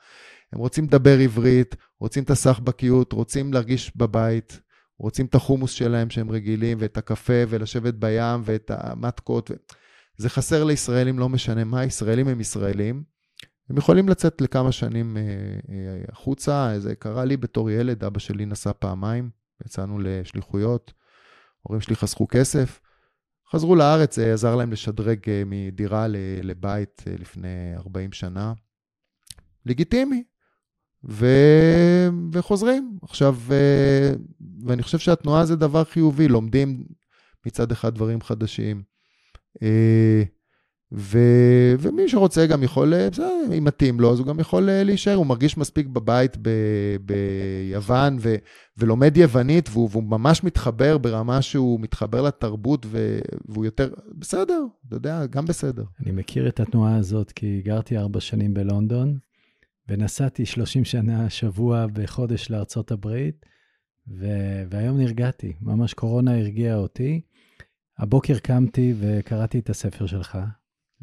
[0.52, 4.60] הם רוצים לדבר עברית, רוצים את הסחבקיות, רוצים להרגיש בבית,
[4.98, 9.50] רוצים את החומוס שלהם שהם רגילים, ואת הקפה, ולשבת בים, ואת המטקות.
[9.50, 9.54] ו...
[10.16, 13.02] זה חסר לישראלים, לא משנה מה, ישראלים הם ישראלים.
[13.70, 18.46] הם יכולים לצאת לכמה שנים אה, אה, החוצה, זה קרה לי בתור ילד, אבא שלי
[18.46, 19.30] נסע פעמיים,
[19.66, 20.92] יצאנו לשליחויות,
[21.62, 22.80] הורים שלי חסכו כסף,
[23.50, 26.06] חזרו לארץ, זה עזר להם לשדרג אה, מדירה
[26.42, 28.52] לבית לפני 40 שנה.
[29.66, 30.24] לגיטימי.
[31.08, 31.26] ו...
[32.32, 32.98] וחוזרים.
[33.02, 33.36] עכשיו,
[34.66, 36.84] ואני חושב שהתנועה זה דבר חיובי, לומדים
[37.46, 38.82] מצד אחד דברים חדשים,
[39.62, 40.22] אה,
[40.94, 41.18] ו,
[41.78, 45.14] ומי שרוצה גם יכול, אה, בסדר, אם מתאים לו, אז הוא גם יכול אה, להישאר,
[45.14, 46.50] הוא מרגיש מספיק בבית ב,
[47.00, 48.34] ביוון ו,
[48.78, 54.96] ולומד יוונית, והוא, והוא ממש מתחבר ברמה שהוא מתחבר לתרבות ו, והוא יותר, בסדר, אתה
[54.96, 55.84] יודע, גם בסדר.
[56.00, 59.18] אני מכיר את התנועה הזאת כי גרתי ארבע שנים בלונדון,
[59.92, 63.46] ונסעתי 30 שנה, שבוע בחודש לארצות הברית,
[64.09, 64.26] ו,
[64.70, 67.20] והיום נרגעתי, ממש קורונה הרגיעה אותי.
[67.98, 70.38] הבוקר קמתי וקראתי את הספר שלך,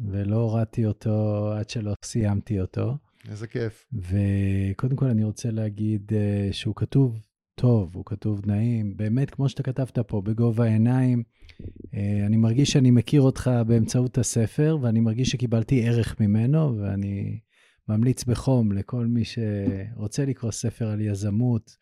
[0.00, 2.96] ולא הורדתי אותו עד שלא סיימתי אותו.
[3.30, 3.86] איזה כיף.
[3.92, 7.20] וקודם כל אני רוצה להגיד uh, שהוא כתוב
[7.54, 11.22] טוב, הוא כתוב נעים, באמת כמו שאתה כתבת פה, בגובה העיניים.
[11.62, 17.40] Uh, אני מרגיש שאני מכיר אותך באמצעות הספר, ואני מרגיש שקיבלתי ערך ממנו, ואני
[17.88, 21.76] ממליץ בחום לכל מי שרוצה לקרוא ספר על יזמות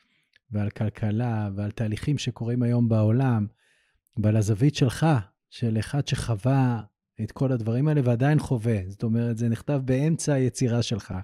[0.50, 3.46] ועל כלכלה ועל תהליכים שקורים היום בעולם.
[4.22, 5.06] ועל הזווית שלך,
[5.50, 6.82] של אחד שחווה
[7.22, 8.78] את כל הדברים האלה ועדיין חווה.
[8.88, 11.14] זאת אומרת, זה נכתב באמצע היצירה שלך.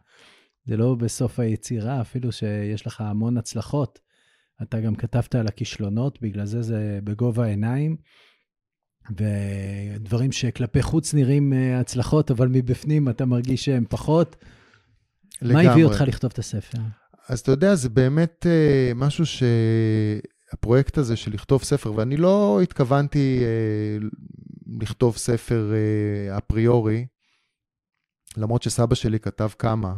[0.64, 4.00] זה לא בסוף היצירה, אפילו שיש לך המון הצלחות.
[4.62, 7.96] אתה גם כתבת על הכישלונות, בגלל זה זה בגובה העיניים.
[9.10, 14.36] ודברים שכלפי חוץ נראים אה, הצלחות, אבל מבפנים אתה מרגיש שהם פחות.
[15.42, 15.64] לגמרי.
[15.64, 16.78] מה הביא אותך לכתוב את הספר?
[17.28, 19.42] אז אתה יודע, זה באמת uh, משהו ש...
[20.54, 24.08] הפרויקט הזה של לכתוב ספר, ואני לא התכוונתי אה,
[24.80, 27.06] לכתוב ספר אה, אפריורי,
[28.36, 29.94] למרות שסבא שלי כתב כמה,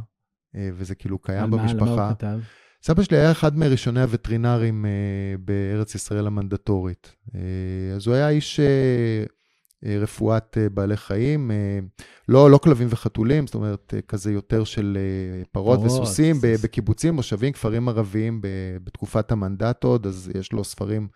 [0.57, 1.85] אה, וזה כאילו קיים במשפחה.
[1.85, 2.39] על מה, הוא כתב?
[2.83, 4.91] סבא שלי היה אחד מראשוני הווטרינרים אה,
[5.39, 7.17] בארץ ישראל המנדטורית.
[7.35, 7.41] אה,
[7.97, 9.25] אז הוא היה איש אה,
[10.01, 11.79] רפואת אה, בעלי חיים, אה,
[12.29, 14.99] לא, לא כלבים וחתולים, זאת אומרת, כזה יותר של
[15.53, 18.41] פרות וסוסים בקיבוצים, מושבים, כפרים ערביים
[18.85, 21.09] בתקופת המנדט עוד, אז יש לו ספרים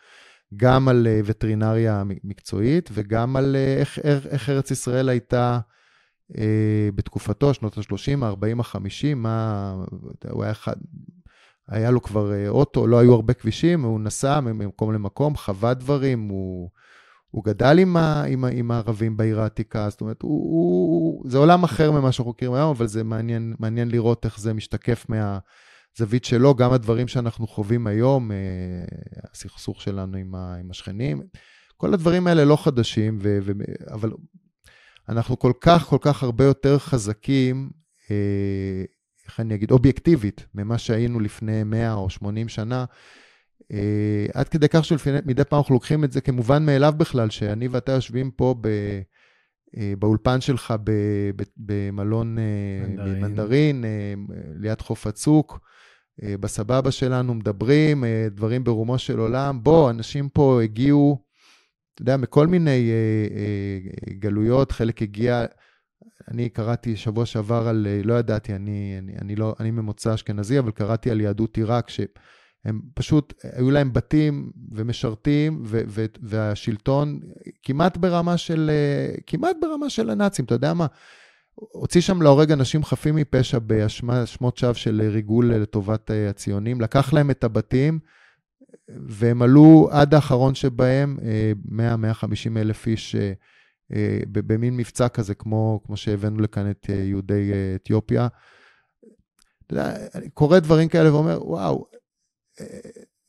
[0.57, 5.59] גם על וטרינריה מקצועית וגם על איך, איך, איך ארץ ישראל הייתה
[6.95, 9.75] בתקופתו, שנות ה-30, ה-40, ה-50, מה,
[10.31, 10.77] הוא היה אחד,
[11.69, 16.71] היה לו כבר אוטו, לא היו הרבה כבישים, הוא נסע ממקום למקום, חווה דברים, הוא...
[17.31, 21.39] הוא גדל עם, ה, עם, ה, עם הערבים בעיר העתיקה, זאת אומרת, הוא, הוא, זה
[21.39, 26.25] עולם אחר ממה שאנחנו מכירים היום, אבל זה מעניין, מעניין לראות איך זה משתקף מהזווית
[26.25, 28.37] שלו, גם הדברים שאנחנו חווים היום, אה,
[29.33, 31.23] הסכסוך שלנו עם, ה, עם השכנים,
[31.77, 33.53] כל הדברים האלה לא חדשים, ו, ו,
[33.91, 34.13] אבל
[35.09, 37.71] אנחנו כל כך, כל כך הרבה יותר חזקים,
[38.11, 38.85] אה,
[39.27, 42.85] איך אני אגיד, אובייקטיבית, ממה שהיינו לפני 100 או 80 שנה.
[43.73, 47.93] אה, עד כדי כך שמדי פעם אנחנו לוקחים את זה כמובן מאליו בכלל, שאני ואתה
[47.93, 48.67] יושבים פה ב,
[49.77, 50.91] אה, באולפן שלך ב,
[51.37, 52.37] ב, במלון
[52.89, 53.85] מנדרין, מנדרין
[54.55, 55.61] ליד חוף הצוק,
[56.41, 59.63] בסבבה שלנו, מדברים, דברים ברומו של עולם.
[59.63, 61.25] בוא, אנשים פה הגיעו,
[61.95, 62.91] אתה יודע, מכל מיני
[64.19, 65.45] גלויות, חלק הגיע...
[66.29, 70.71] אני קראתי שבוע שעבר על, לא ידעתי, אני, אני, אני, לא, אני ממוצא אשכנזי, אבל
[70.71, 71.89] קראתי על יהדות עיראק,
[72.65, 77.21] שהם פשוט, היו להם בתים ומשרתים, ו, ו, והשלטון
[77.63, 78.71] כמעט ברמה של,
[79.27, 80.87] כמעט ברמה של הנאצים, אתה יודע מה?
[81.55, 87.45] הוציא שם להורג אנשים חפים מפשע באשמות שווא של ריגול לטובת הציונים, לקח להם את
[87.45, 87.99] הבתים,
[88.89, 91.19] והם עלו עד האחרון שבהם,
[91.69, 91.79] 100-150
[92.57, 93.17] אלף איש
[93.95, 98.29] אה, במין מבצע כזה, כמו, כמו שהבאנו לכאן את אה, יהודי אה, אתיופיה.
[100.35, 101.87] קורא דברים כאלה ואומר, וואו,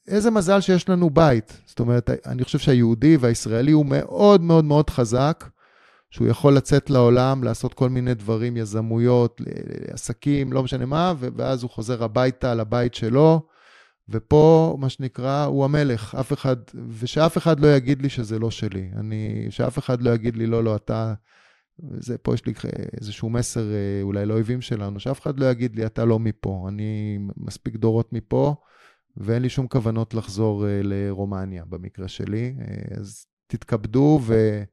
[0.08, 1.62] איזה מזל שיש לנו בית.
[1.66, 5.50] זאת אומרת, אני חושב שהיהודי והישראלי הוא מאוד מאוד מאוד חזק,
[6.10, 9.42] שהוא יכול לצאת לעולם, לעשות כל מיני דברים, יזמויות,
[9.88, 13.42] עסקים, לא משנה מה, ואז הוא חוזר הביתה לבית שלו,
[14.10, 16.56] ופה, מה שנקרא, הוא המלך, אף אחד,
[17.00, 18.90] ושאף אחד לא יגיד לי שזה לא שלי.
[18.96, 21.14] אני, שאף אחד לא יגיד לי, לא, לא, אתה,
[22.00, 22.54] זה, פה יש לי
[23.02, 26.66] איזשהו מסר אה, אולי לאויבים שלנו, שאף אחד לא יגיד לי, אתה לא מפה.
[26.68, 28.56] אני מספיק דורות מפה,
[29.18, 32.56] ואין לי שום כוונות לחזור אה, לרומניה, במקרה שלי.
[32.60, 34.64] אה, אז תתכבדו ו...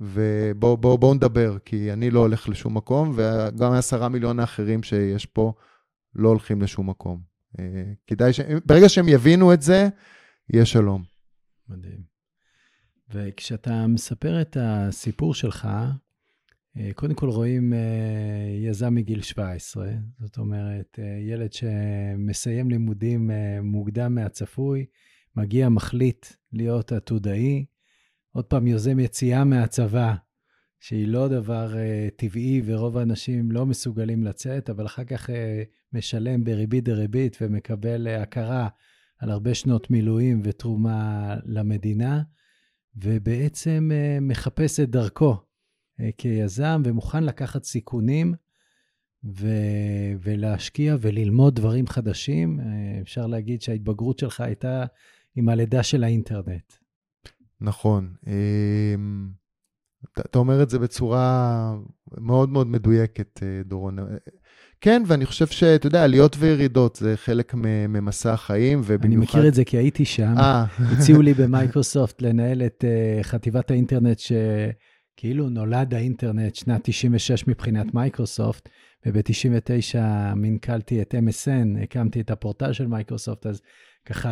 [0.00, 5.26] ובואו בוא, בוא נדבר, כי אני לא הולך לשום מקום, וגם העשרה מיליון האחרים שיש
[5.26, 5.52] פה
[6.14, 7.22] לא הולכים לשום מקום.
[7.58, 8.40] אה, כדאי ש...
[8.66, 9.88] ברגע שהם יבינו את זה,
[10.52, 11.02] יהיה שלום.
[11.68, 12.00] מדהים.
[13.10, 15.68] וכשאתה מספר את הסיפור שלך,
[16.94, 17.78] קודם כל רואים אה,
[18.68, 23.30] יזם מגיל 17, זאת אומרת, ילד שמסיים לימודים
[23.62, 24.86] מוקדם מהצפוי,
[25.36, 27.64] מגיע, מחליט להיות עתודאי,
[28.32, 30.14] עוד פעם יוזם יציאה מהצבא,
[30.80, 31.74] שהיא לא דבר
[32.16, 35.30] טבעי ורוב האנשים לא מסוגלים לצאת, אבל אחר כך
[35.92, 38.68] משלם בריבית דריבית ומקבל הכרה
[39.18, 42.22] על הרבה שנות מילואים ותרומה למדינה,
[42.96, 45.36] ובעצם מחפש את דרכו
[46.18, 48.34] כיזם ומוכן לקחת סיכונים
[49.24, 52.60] ו- ולהשקיע וללמוד דברים חדשים.
[52.60, 54.84] Uh, אפשר להגיד שההתבגרות שלך הייתה
[55.36, 56.72] עם הלידה של האינטרנט.
[57.60, 58.14] נכון.
[58.24, 58.28] אה...
[60.20, 61.74] אתה אומר את זה בצורה
[62.18, 63.98] מאוד מאוד מדויקת, אה, דורון.
[64.80, 67.54] כן, ואני חושב שאתה יודע, עליות וירידות זה חלק
[67.88, 69.06] ממסע החיים, ובמיוחד...
[69.06, 70.34] אני מכיר את זה כי הייתי שם.
[70.38, 70.64] אה.
[70.78, 74.18] הציעו לי במייקרוסופט לנהל את אה, חטיבת האינטרנט,
[75.16, 78.68] שכאילו נולד האינטרנט שנת 96 מבחינת מייקרוסופט,
[79.06, 79.98] וב-99
[80.36, 83.60] מנכלתי את MSN, הקמתי את הפורטל של מייקרוסופט, אז
[84.06, 84.28] ככה,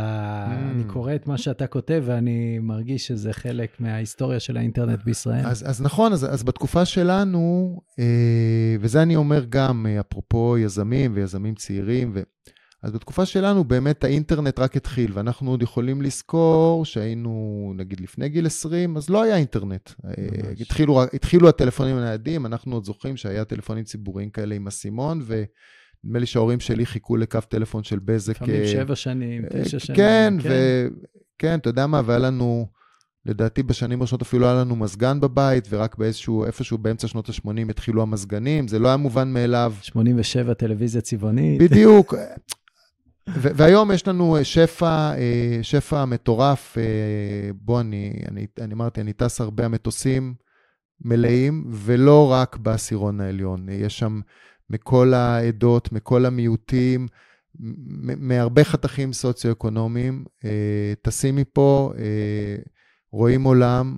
[0.46, 0.74] mm.
[0.74, 5.46] אני קורא את מה שאתה כותב, ואני מרגיש שזה חלק מההיסטוריה של האינטרנט בישראל.
[5.46, 11.12] אז, אז נכון, אז, אז בתקופה שלנו, אה, וזה אני אומר גם, אה, אפרופו יזמים
[11.14, 12.22] ויזמים צעירים, ו...
[12.82, 18.46] אז בתקופה שלנו באמת האינטרנט רק התחיל, ואנחנו עוד יכולים לזכור שהיינו, נגיד לפני גיל
[18.46, 19.90] 20, אז לא היה אינטרנט.
[20.04, 20.12] אה,
[20.60, 25.44] התחילו, התחילו הטלפונים הניידים, אנחנו עוד זוכרים שהיה טלפונים ציבוריים כאלה עם אסימון, ו...
[26.04, 28.34] נדמה לי שההורים שלי חיכו לקו טלפון של בזק.
[28.36, 29.96] לפעמים אה, שבע שנים, אה, תשע שנים.
[29.96, 30.88] כן, כן.
[31.36, 32.66] וכן, אתה יודע מה, והיה לנו,
[33.26, 38.02] לדעתי בשנים הראשונות אפילו היה לנו מזגן בבית, ורק באיזשהו, איפשהו באמצע שנות ה-80 התחילו
[38.02, 39.74] המזגנים, זה לא היה מובן מאליו.
[39.82, 41.62] 87 טלוויזיה צבעונית.
[41.62, 42.14] בדיוק.
[43.26, 46.76] והיום יש לנו שפע, אה, שפע מטורף.
[47.54, 50.34] בוא, אני, אני, אני אמרתי, אני טס הרבה, המטוסים
[51.04, 53.68] מלאים, ולא רק בעשירון העליון.
[53.68, 54.20] יש שם
[54.70, 57.08] מכל העדות, מכל המיעוטים,
[58.18, 60.24] מהרבה חתכים סוציו-אקונומיים.
[60.44, 62.56] אה, טסים מפה, אה,
[63.12, 63.96] רואים עולם.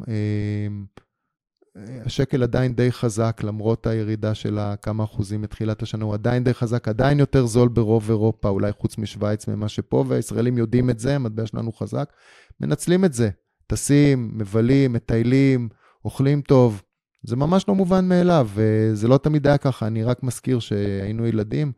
[2.05, 6.89] השקל עדיין די חזק, למרות הירידה של כמה אחוזים מתחילת השנה, הוא עדיין די חזק,
[6.89, 11.47] עדיין יותר זול ברוב אירופה, אולי חוץ משוויץ ממה שפה, והישראלים יודעים את זה, המטבע
[11.47, 12.13] שלנו חזק,
[12.61, 13.31] מנצלים את זה.
[13.67, 15.69] טסים, מבלים, מטיילים,
[16.05, 16.83] אוכלים טוב.
[17.23, 19.87] זה ממש לא מובן מאליו, וזה לא תמיד היה ככה.
[19.87, 21.73] אני רק מזכיר שהיינו ילדים,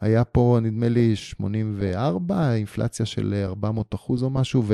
[0.00, 4.64] היה פה נדמה לי 84, אינפלציה של 400 אחוז או משהו,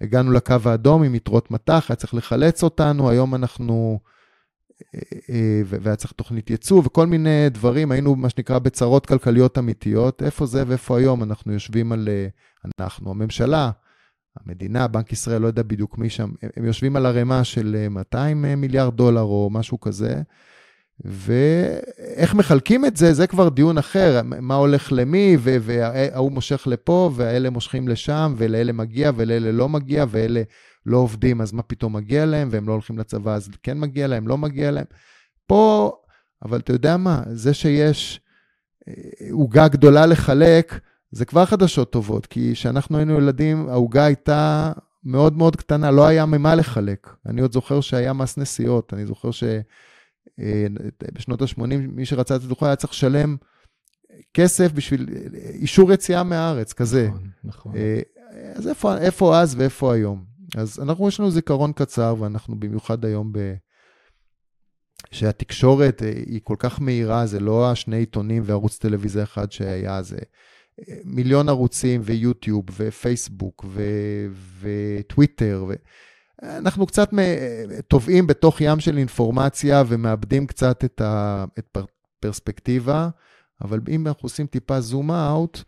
[0.00, 4.00] והגענו לקו האדום עם יתרות מטח, היה צריך לחלץ אותנו, היום אנחנו,
[4.94, 10.22] אה, אה, והיה צריך תוכנית ייצוא וכל מיני דברים, היינו מה שנקרא בצרות כלכליות אמיתיות.
[10.22, 11.22] איפה זה ואיפה היום?
[11.22, 12.28] אנחנו יושבים על, אה,
[12.80, 13.70] אנחנו, הממשלה,
[14.36, 18.56] המדינה, בנק ישראל, לא יודע בדיוק מי שם, הם יושבים על ערימה של 200 אה,
[18.56, 20.22] מיליארד דולר או משהו כזה,
[21.04, 27.50] ואיך מחלקים את זה, זה כבר דיון אחר, מה הולך למי, וההוא מושך לפה, והאלה
[27.50, 30.42] מושכים לשם, ולאלה מגיע, ולאלה לא מגיע, ואלה
[30.86, 34.28] לא עובדים, אז מה פתאום מגיע להם, והם לא הולכים לצבא, אז כן מגיע להם,
[34.28, 34.84] לא מגיע להם.
[35.46, 35.92] פה,
[36.44, 38.20] אבל אתה יודע מה, זה שיש
[38.88, 38.94] אה,
[39.30, 40.80] עוגה גדולה לחלק,
[41.12, 44.72] זה כבר חדשות טובות, כי כשאנחנו היינו ילדים, העוגה הייתה
[45.04, 47.10] מאוד מאוד קטנה, לא היה ממה לחלק.
[47.26, 49.89] אני עוד זוכר שהיה מס נסיעות, אני זוכר שבשנות
[50.40, 50.66] אה,
[51.40, 53.36] ה-80, מי שרצה לתת דוחה היה צריך לשלם
[54.34, 57.08] כסף בשביל אישור יציאה מהארץ, כזה.
[57.08, 57.76] נכון, נכון.
[57.76, 58.00] אה,
[58.54, 60.24] אז איפה, איפה אז ואיפה היום?
[60.56, 63.54] אז אנחנו, יש לנו זיכרון קצר, ואנחנו במיוחד היום ב...
[65.10, 70.18] שהתקשורת אה, היא כל כך מהירה, זה לא השני עיתונים וערוץ טלוויזיה אחד שהיה, זה
[71.04, 74.26] מיליון ערוצים ויוטיוב ופייסבוק ו-
[74.60, 75.64] וטוויטר.
[75.68, 75.74] ו-
[76.42, 77.10] אנחנו קצת
[77.88, 80.84] טובעים בתוך ים של אינפורמציה ומאבדים קצת
[81.58, 83.08] את הפרספקטיבה,
[83.60, 85.62] אבל אם אנחנו עושים טיפה זום אאוט,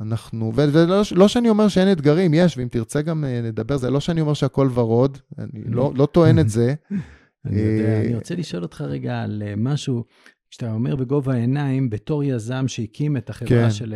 [0.00, 4.00] אנחנו, ולא לא שאני אומר שאין אתגרים, יש, ואם תרצה גם אה, נדבר, זה לא
[4.00, 6.74] שאני אומר שהכל ורוד, אני לא, לא טוען את זה.
[7.46, 10.04] אני יודע, אה, אני רוצה לשאול אותך רגע על אה, משהו
[10.50, 13.70] כשאתה אומר בגובה העיניים, בתור יזם שהקים את החברה כן.
[13.70, 13.94] של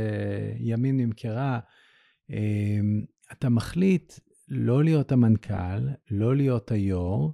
[0.58, 1.58] ימין נמכרה,
[3.32, 4.12] אתה מחליט
[4.50, 7.32] לא להיות המנכ"ל, לא להיות היו"ר,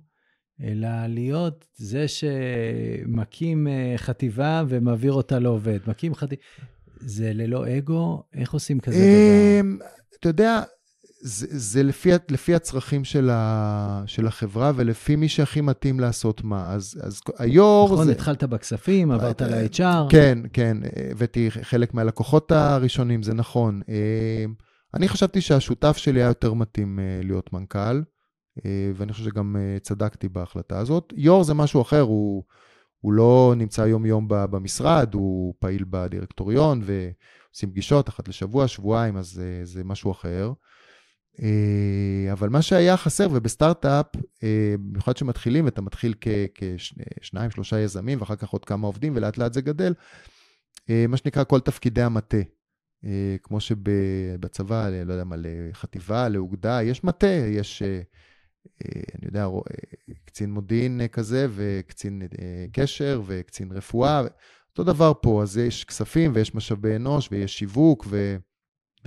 [0.62, 5.78] אלא להיות זה שמקים אה, חטיבה ומעביר אותה לעובד.
[5.86, 6.42] מקים חטיבה.
[7.00, 8.22] זה ללא אגו?
[8.34, 9.60] איך עושים כזה דבר?
[9.60, 9.78] אמ,
[10.20, 10.62] אתה יודע,
[11.20, 16.72] זה, זה לפי, לפי הצרכים של, ה, של החברה ולפי מי שהכי מתאים לעשות מה.
[16.72, 17.92] אז, אז היו"ר...
[17.92, 18.12] נכון, זה...
[18.12, 20.10] התחלת בכספים, עברת אה, ל-HR.
[20.10, 20.76] כן, כן,
[21.10, 23.80] הבאתי חלק מהלקוחות הראשונים, זה נכון.
[24.94, 28.02] אה, אני חשבתי שהשותף שלי היה יותר מתאים אה, להיות מנכ"ל,
[28.94, 31.12] ואני חושב שגם צדקתי בהחלטה הזאת.
[31.16, 32.42] יו"ר זה משהו אחר, הוא,
[33.00, 39.60] הוא לא נמצא יום-יום במשרד, הוא פעיל בדירקטוריון ועושים פגישות אחת לשבוע, שבועיים, אז זה,
[39.64, 40.52] זה משהו אחר.
[41.42, 44.06] אה, אבל מה שהיה חסר, ובסטארט-אפ,
[44.42, 46.14] אה, במיוחד שמתחילים, ואתה מתחיל
[47.20, 49.94] כשניים, שלושה יזמים, ואחר כך עוד כמה עובדים, ולאט לאט זה גדל,
[50.90, 52.36] אה, מה שנקרא כל תפקידי המטה.
[53.42, 57.82] כמו שבצבא, לא יודע מה, לחטיבה, לאוגדה, יש מטה, יש,
[58.84, 59.46] אני יודע,
[60.24, 62.22] קצין מודיעין כזה, וקצין
[62.72, 64.22] קשר, וקצין רפואה.
[64.78, 68.36] אותו דבר פה, אז יש כספים, ויש משאבי אנוש, ויש שיווק, ו...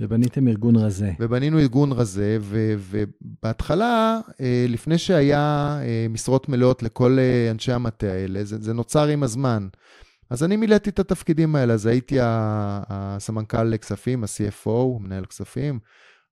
[0.00, 1.12] ובניתם ארגון רזה.
[1.20, 8.06] ובנינו ארגון רזה, ו, ובהתחלה, אה, לפני שהיה אה, משרות מלאות לכל אה, אנשי המטה
[8.06, 9.68] האלה, זה, זה נוצר עם הזמן.
[10.30, 15.78] אז אני מילאתי את התפקידים האלה, אז הייתי הסמנכ"ל כספים, ה-CFO, מנהל כספים,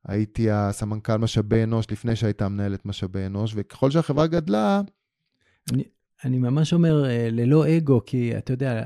[0.09, 4.81] הייתי הסמנכ"ל משאבי אנוש לפני שהייתה מנהלת משאבי אנוש, וככל שהחברה גדלה...
[5.73, 5.85] אני,
[6.25, 8.83] אני ממש אומר, ללא אגו, כי אתה יודע,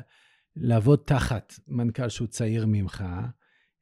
[0.56, 3.04] לעבוד תחת מנכ"ל שהוא צעיר ממך,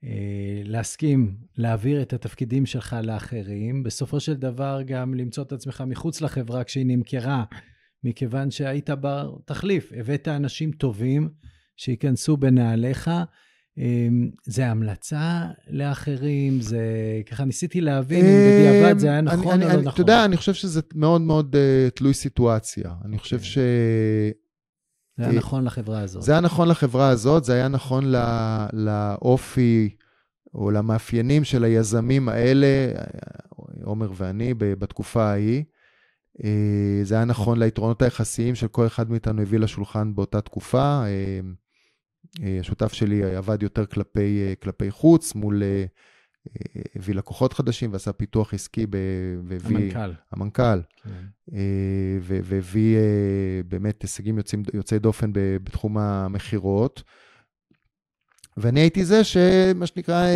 [0.04, 6.20] אה, להסכים להעביר את התפקידים שלך לאחרים, בסופו של דבר גם למצוא את עצמך מחוץ
[6.20, 7.44] לחברה כשהיא נמכרה,
[8.04, 11.28] מכיוון שהיית בר תחליף, הבאת אנשים טובים
[11.76, 13.10] שייכנסו בנעליך.
[13.78, 14.08] אה,
[14.44, 16.82] זה המלצה לאחרים, זה
[17.26, 19.92] ככה ניסיתי להבין אם בדיעבד זה היה נכון אני, או לא אני, נכון.
[19.92, 22.94] אתה יודע, אני חושב שזה מאוד מאוד uh, תלוי סיטואציה.
[23.04, 23.40] אני חושב okay.
[23.40, 23.44] כן.
[23.44, 23.58] ש...
[25.18, 26.22] זה היה נכון לחברה הזאת.
[26.22, 28.20] זה היה נכון לחברה הזאת, זה היה נכון לא,
[28.72, 29.96] לאופי
[30.54, 32.92] או למאפיינים של היזמים האלה,
[33.84, 35.64] עומר ואני, בתקופה ההיא.
[36.44, 41.02] אה, זה היה נכון ליתרונות היחסיים של כל אחד מאיתנו הביא לשולחן באותה תקופה.
[41.04, 41.40] אה,
[42.42, 45.62] אה, השותף שלי עבד יותר כלפי, כלפי חוץ, מול
[46.96, 48.86] הביא לקוחות חדשים ועשה פיתוח עסקי
[49.44, 49.76] והביא...
[49.76, 50.12] המנכ"ל.
[50.32, 50.80] המנכ"ל.
[51.02, 51.10] כן.
[52.22, 52.98] והביא
[53.68, 57.02] באמת הישגים יוצאים, יוצאי דופן בתחום המכירות.
[58.56, 60.26] ואני הייתי זה שמה שנקרא,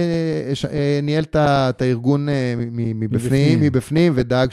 [1.02, 2.28] ניהל את הארגון
[2.72, 4.50] מבפנים, מבפנים, ודאג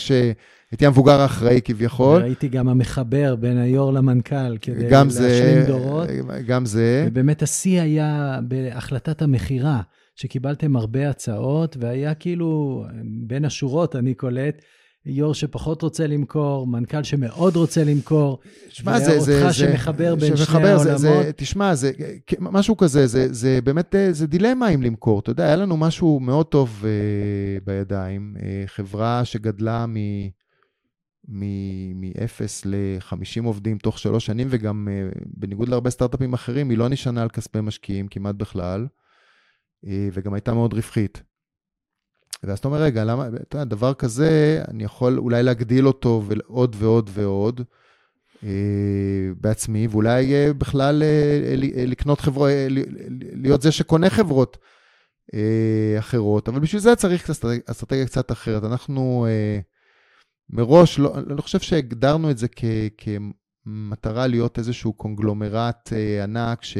[0.71, 2.21] שהייתי המבוגר האחראי כביכול.
[2.21, 6.07] והייתי גם המחבר בין היו"ר למנכ"ל, כדי להשלים דורות.
[6.47, 7.05] גם זה.
[7.07, 9.81] ובאמת השיא היה בהחלטת המכירה.
[10.15, 12.83] שקיבלתם הרבה הצעות, והיה כאילו,
[13.27, 14.61] בין השורות אני קולט,
[15.05, 20.69] יו"ר שפחות רוצה למכור, מנכ"ל שמאוד רוצה למכור, תשמע, זה, זה, ואותך שמחבר בין שני
[20.69, 20.97] העולמות.
[20.97, 21.91] זה, זה, תשמע, זה
[22.39, 25.19] משהו כזה, זה, זה באמת, זה דילמה אם למכור.
[25.19, 29.95] אתה יודע, היה לנו משהו מאוד טוב uh, בידיים, uh, חברה שגדלה מ...
[31.31, 37.21] מ-0 ל-50 עובדים תוך שלוש שנים, וגם uh, בניגוד להרבה סטארט-אפים אחרים, היא לא נשענה
[37.21, 38.87] על כספי משקיעים כמעט בכלל.
[39.87, 41.23] אה, וגם הייתה מאוד רווחית.
[42.43, 46.75] ואז אתה אומר, רגע, למה, אתה יודע, דבר כזה, אני יכול אולי להגדיל אותו ועוד
[46.79, 47.61] ועוד ועוד.
[49.41, 51.03] בעצמי, ואולי בכלל
[51.87, 52.49] לקנות חברות,
[53.33, 54.57] להיות זה שקונה חברות
[55.99, 57.29] אחרות, אבל בשביל זה צריך
[57.65, 58.63] אסטרטגיה קצת אחרת.
[58.63, 59.27] אנחנו
[60.51, 62.63] מראש, לא, אני לא חושב שהגדרנו את זה כ,
[62.97, 65.93] כמטרה להיות איזשהו קונגלומרט
[66.23, 66.77] ענק, ש...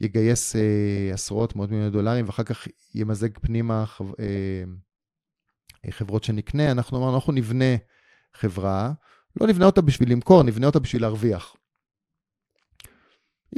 [0.00, 4.64] יגייס אה, עשרות, מאות מיליוני דולרים, ואחר כך ימזג פנימה חב, אה,
[5.90, 6.70] חברות שנקנה.
[6.70, 7.76] אנחנו אמרנו, אנחנו נבנה
[8.34, 8.92] חברה,
[9.40, 11.56] לא נבנה אותה בשביל למכור, נבנה אותה בשביל להרוויח.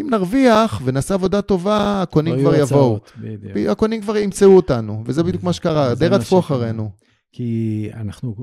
[0.00, 3.00] אם נרוויח ונעשה עבודה טובה, הקונים כבר יבואו.
[3.16, 3.68] בדיוק.
[3.68, 6.90] הקונים כבר ימצאו אותנו, וזה בדיוק מה שקרה, די רדפו אחרינו.
[7.32, 8.34] כי אנחנו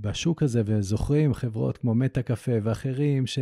[0.00, 3.38] בשוק הזה, וזוכרים חברות כמו מטה קפה ואחרים, ש...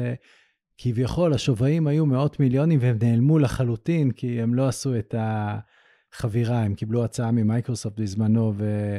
[0.78, 6.74] כביכול השווים היו מאות מיליונים והם נעלמו לחלוטין, כי הם לא עשו את החבירה, הם
[6.74, 8.97] קיבלו הצעה ממייקרוסופט בזמנו ו...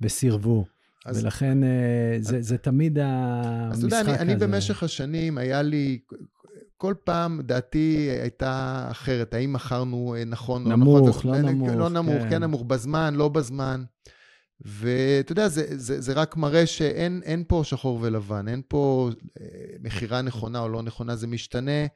[0.00, 0.64] וסירבו.
[1.06, 3.86] אז, ולכן אה, זה, אז, זה תמיד המשחק הזה.
[3.86, 5.98] אז אתה יודע, אני, אני במשך השנים, היה לי,
[6.76, 10.80] כל פעם דעתי הייתה אחרת, האם מכרנו אה, נכון או נכון.
[10.80, 11.68] נמוך, לא נמוך.
[11.68, 12.30] לא נמוך, כן.
[12.30, 13.84] כן נמוך, בזמן, לא בזמן.
[14.60, 19.46] ואתה יודע, זה, זה, זה רק מראה שאין פה שחור ולבן, אין פה אה,
[19.80, 21.86] מכירה נכונה או לא נכונה, זה משתנה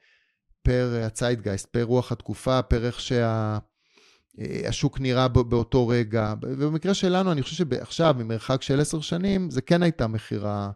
[0.63, 6.33] פר הציידגייסט, פר רוח התקופה, פר איך שהשוק שה, נראה באותו רגע.
[6.41, 10.71] ובמקרה שלנו, אני חושב שעכשיו, ממרחק של עשר שנים, זה כן הייתה מכירה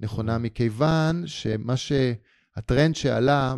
[0.00, 1.92] נכונה, מכיוון שמה ש...
[2.56, 3.54] הטרנד שעלה,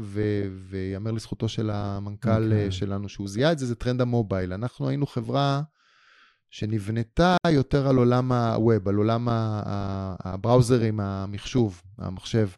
[0.68, 2.54] ויאמר לזכותו של המנכ"ל אוקיי.
[2.54, 2.72] אוקיי.
[2.72, 4.52] שלנו, שהוא זיהה את זה, זה טרנד המובייל.
[4.52, 5.62] אנחנו היינו חברה
[6.52, 9.28] שנבנתה יותר על עולם ה web, על עולם
[10.24, 12.48] הבראוזרים, המחשוב, המחשב.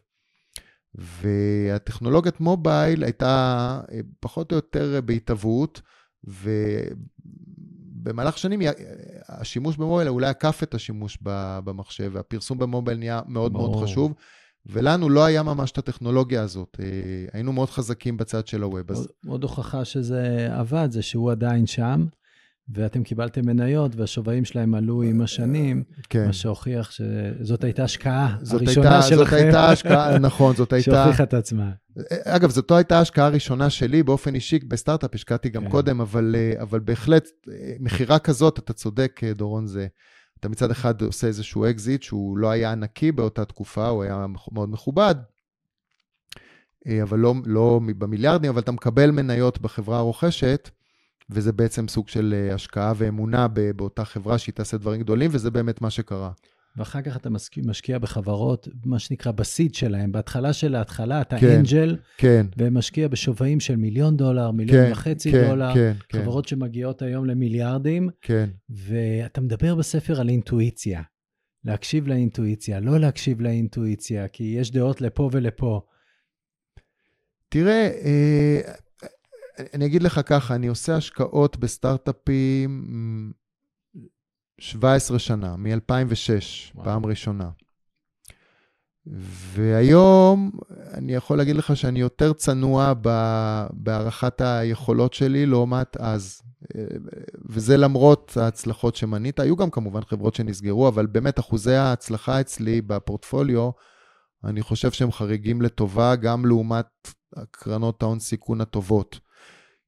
[0.95, 5.81] והטכנולוגיית מובייל הייתה אה, פחות או יותר בהתהוות,
[8.03, 8.61] ובמהלך שנים
[9.29, 11.17] השימוש במובייל אולי עקף את השימוש
[11.63, 13.71] במחשב, והפרסום במובייל נהיה מאוד ברור.
[13.71, 14.13] מאוד חשוב.
[14.65, 16.77] ולנו לא היה ממש את הטכנולוגיה הזאת.
[16.79, 16.85] אה,
[17.33, 18.77] היינו מאוד חזקים בצד של הווב.
[18.77, 19.07] עוד, אז...
[19.27, 22.05] עוד הוכחה שזה עבד, זה שהוא עדיין שם.
[22.73, 26.25] ואתם קיבלתם מניות, והשווים שלהם עלו עם השנים, כן.
[26.25, 29.35] מה שהוכיח שזאת הייתה השקעה הראשונה הייתה, שלכם.
[29.35, 30.91] זאת הייתה השקעה, נכון, זאת הייתה...
[30.91, 31.71] שהוכיחה את עצמה.
[32.23, 35.69] אגב, זאת לא הייתה ההשקעה הראשונה שלי, באופן אישי, בסטארט-אפ השקעתי גם כן.
[35.69, 37.27] קודם, אבל, אבל בהחלט,
[37.79, 39.87] מכירה כזאת, אתה צודק, דורון, זה...
[40.39, 44.69] אתה מצד אחד עושה איזשהו אקזיט שהוא לא היה ענקי באותה תקופה, הוא היה מאוד
[44.69, 45.15] מכובד,
[47.01, 50.69] אבל לא, לא במיליארדים, אבל אתה מקבל מניות בחברה הרוכשת,
[51.29, 55.81] וזה בעצם סוג של אה, השקעה ואמונה באותה חברה שהיא תעשה דברים גדולים, וזה באמת
[55.81, 56.31] מה שקרה.
[56.77, 57.29] ואחר כך אתה
[57.65, 60.11] משקיע בחברות, מה שנקרא ב seed שלהם.
[60.11, 62.45] בהתחלה של ההתחלה אתה כן, angel, כן.
[62.57, 66.21] ומשקיע בשווים של מיליון דולר, מיליון כן, וחצי כן, דולר, כן, כן.
[66.21, 66.49] חברות כן.
[66.49, 68.09] שמגיעות היום למיליארדים.
[68.21, 68.49] כן.
[68.69, 71.01] ואתה מדבר בספר על אינטואיציה.
[71.63, 75.81] להקשיב לאינטואיציה, לא להקשיב לאינטואיציה, כי יש דעות לפה ולפה.
[77.49, 78.61] תראה, אה,
[79.73, 83.31] אני אגיד לך ככה, אני עושה השקעות בסטארט-אפים
[84.59, 87.49] 17 שנה, מ-2006, פעם ראשונה.
[89.53, 90.51] והיום
[90.93, 92.93] אני יכול להגיד לך שאני יותר צנוע
[93.73, 96.41] בהערכת היכולות שלי לעומת אז.
[97.49, 99.39] וזה למרות ההצלחות שמנית.
[99.39, 103.69] היו גם כמובן חברות שנסגרו, אבל באמת אחוזי ההצלחה אצלי בפורטפוליו,
[104.43, 106.85] אני חושב שהם חריגים לטובה, גם לעומת
[107.35, 109.19] הקרנות ההון סיכון הטובות.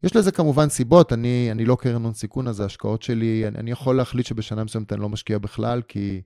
[0.04, 3.72] יש לזה כמובן סיבות, אני, אני לא קרן הון סיכון, אז ההשקעות שלי, אני, אני
[3.72, 6.22] יכול להחליט שבשנה מסוימת אני לא משקיע בכלל, כי,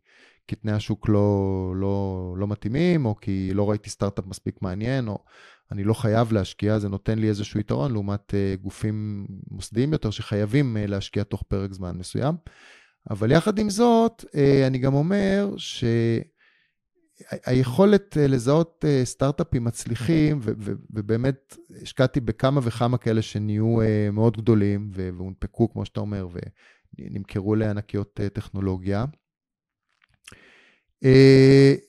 [0.48, 5.18] כי תנאי השוק לא, לא, לא מתאימים, או כי לא ראיתי סטארט-אפ מספיק מעניין, או
[5.72, 10.78] אני לא חייב להשקיע, זה נותן לי איזשהו יתרון לעומת uh, גופים מוסדיים יותר שחייבים
[10.78, 12.36] uh, להשקיע תוך פרק זמן מסוים.
[13.10, 15.84] אבל יחד עם זאת, uh, אני גם אומר ש...
[17.46, 20.40] היכולת אה, לזהות אה, סטארט-אפים מצליחים,
[20.90, 26.28] ובאמת השקעתי בכמה וכמה כאלה שנהיו אה, מאוד גדולים, והונפקו, כמו שאתה אומר,
[27.00, 29.06] ונמכרו לענקיות טכנולוגיה.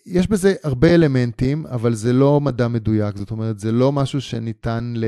[0.07, 4.93] יש בזה הרבה אלמנטים, אבל זה לא מדע מדויק, זאת אומרת, זה לא משהו שניתן
[4.97, 5.05] ל...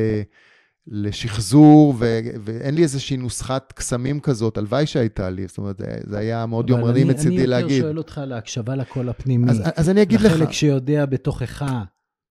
[0.86, 6.46] לשחזור, ו- ואין לי איזושהי נוסחת קסמים כזאת, הלוואי שהייתה לי, זאת אומרת, זה היה
[6.46, 7.66] מאוד יומרני מצידי להגיד.
[7.66, 9.50] אני יותר שואל אותך להקשבה לקול הפנימי.
[9.50, 10.40] אז, אז אני אגיד לחלק לך...
[10.40, 11.64] לחלק שיודע בתוכך.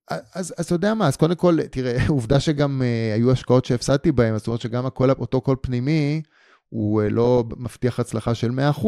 [0.09, 4.11] אז, אז אתה יודע מה, אז קודם כל, תראה, עובדה שגם uh, היו השקעות שהפסדתי
[4.11, 6.21] בהן, זאת אומרת שגם הקול, אותו קול פנימי,
[6.69, 8.85] הוא uh, לא מבטיח הצלחה של 100%,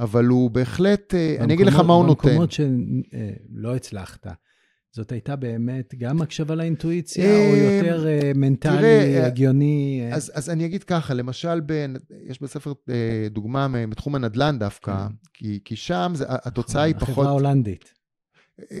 [0.00, 2.28] אבל הוא בהחלט, uh, אני אגיד לך מה הוא נותן.
[2.28, 4.26] במקומות שלא הצלחת.
[4.98, 10.10] זאת הייתה באמת גם הקשבה לאינטואיציה, או אה, יותר אה, מנטלי, תראה, הגיוני?
[10.12, 11.86] אז, אז אני אגיד ככה, למשל, ב,
[12.26, 15.14] יש בספר אה, דוגמה מתחום הנדל"ן דווקא, כן.
[15.34, 17.08] כי, כי שם זה, התוצאה היא פחות...
[17.08, 17.94] החברה ההולנדית.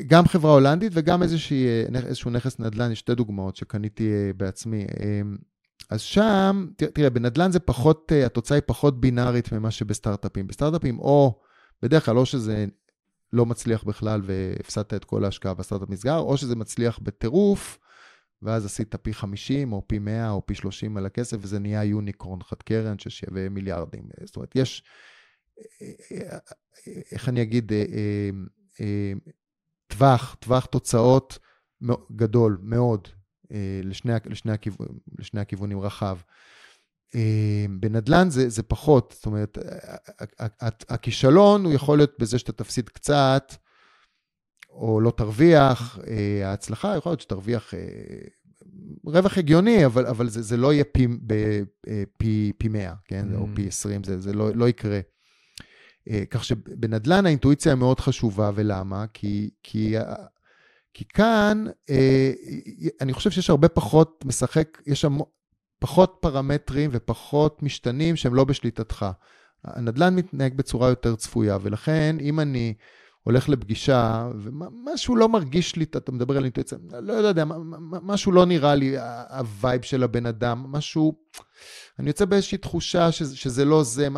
[0.06, 4.86] גם חברה הולנדית וגם איזושהי, איזשהו נכס נדל"ן, יש שתי דוגמאות שקניתי בעצמי.
[5.90, 10.46] אז שם, תראה, בנדל"ן זה פחות, התוצאה היא פחות בינארית ממה שבסטארט-אפים.
[10.46, 11.40] בסטארט-אפים, או
[11.82, 12.66] בדרך כלל, או שזה
[13.32, 17.78] לא מצליח בכלל והפסדת את כל ההשקעה והסטארט-אפ נסגר, או שזה מצליח בטירוף,
[18.42, 22.42] ואז עשית פי 50 או פי 100 או פי 30 על הכסף, וזה נהיה יוניקרון
[22.42, 24.08] חד קרן ששווה מיליארדים.
[24.24, 24.82] זאת אומרת, יש,
[27.12, 28.30] איך אני אגיד, אה, אה,
[28.80, 29.12] אה,
[29.86, 31.38] טווח, טווח תוצאות
[32.16, 33.08] גדול מאוד
[33.82, 34.86] לשני, לשני, הכיוון,
[35.18, 36.18] לשני הכיוונים רחב.
[37.80, 39.58] בנדל"ן זה, זה פחות, זאת אומרת,
[40.88, 43.54] הכישלון הוא יכול להיות בזה שאתה תפסיד קצת,
[44.78, 47.80] או לא תרוויח, אה, ההצלחה יכול להיות שתרוויח אה,
[49.04, 51.06] רווח הגיוני, אבל, אבל זה, זה לא יהיה פי,
[51.88, 53.26] אה, פי, פי 100, כן?
[53.32, 53.36] Mm.
[53.36, 55.00] או פי 20, זה, זה לא, לא יקרה.
[56.30, 59.04] כך שבנדל"ן האינטואיציה היא מאוד חשובה, ולמה?
[59.14, 59.94] כי, כי,
[60.94, 61.64] כי כאן,
[63.00, 65.18] אני חושב שיש הרבה פחות משחק, יש שם
[65.78, 69.06] פחות פרמטרים ופחות משתנים שהם לא בשליטתך.
[69.64, 72.74] הנדל"ן מתנהג בצורה יותר צפויה, ולכן אם אני
[73.22, 77.44] הולך לפגישה, ומשהו לא מרגיש לי, אתה מדבר על אינטואיציה, לא יודע,
[78.02, 78.96] משהו לא נראה לי,
[79.30, 81.12] ה vibe של הבן אדם, משהו,
[81.98, 84.08] אני יוצא באיזושהי תחושה שזה, שזה לא זה,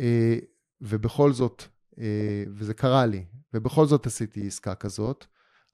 [0.00, 0.36] אה,
[0.80, 1.62] ובכל זאת,
[1.98, 3.24] אה, וזה קרה לי,
[3.54, 5.24] ובכל זאת עשיתי עסקה כזאת,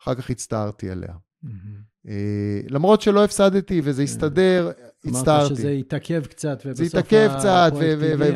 [0.03, 1.15] אחר כך הצטערתי עליה.
[1.45, 2.09] Mm-hmm.
[2.69, 4.05] למרות שלא הפסדתי וזה כן.
[4.05, 4.71] הסתדר,
[5.05, 5.47] הצטערתי.
[5.47, 7.73] אמרת שזה התעכב קצת, ובסוף זה התעכב קצת,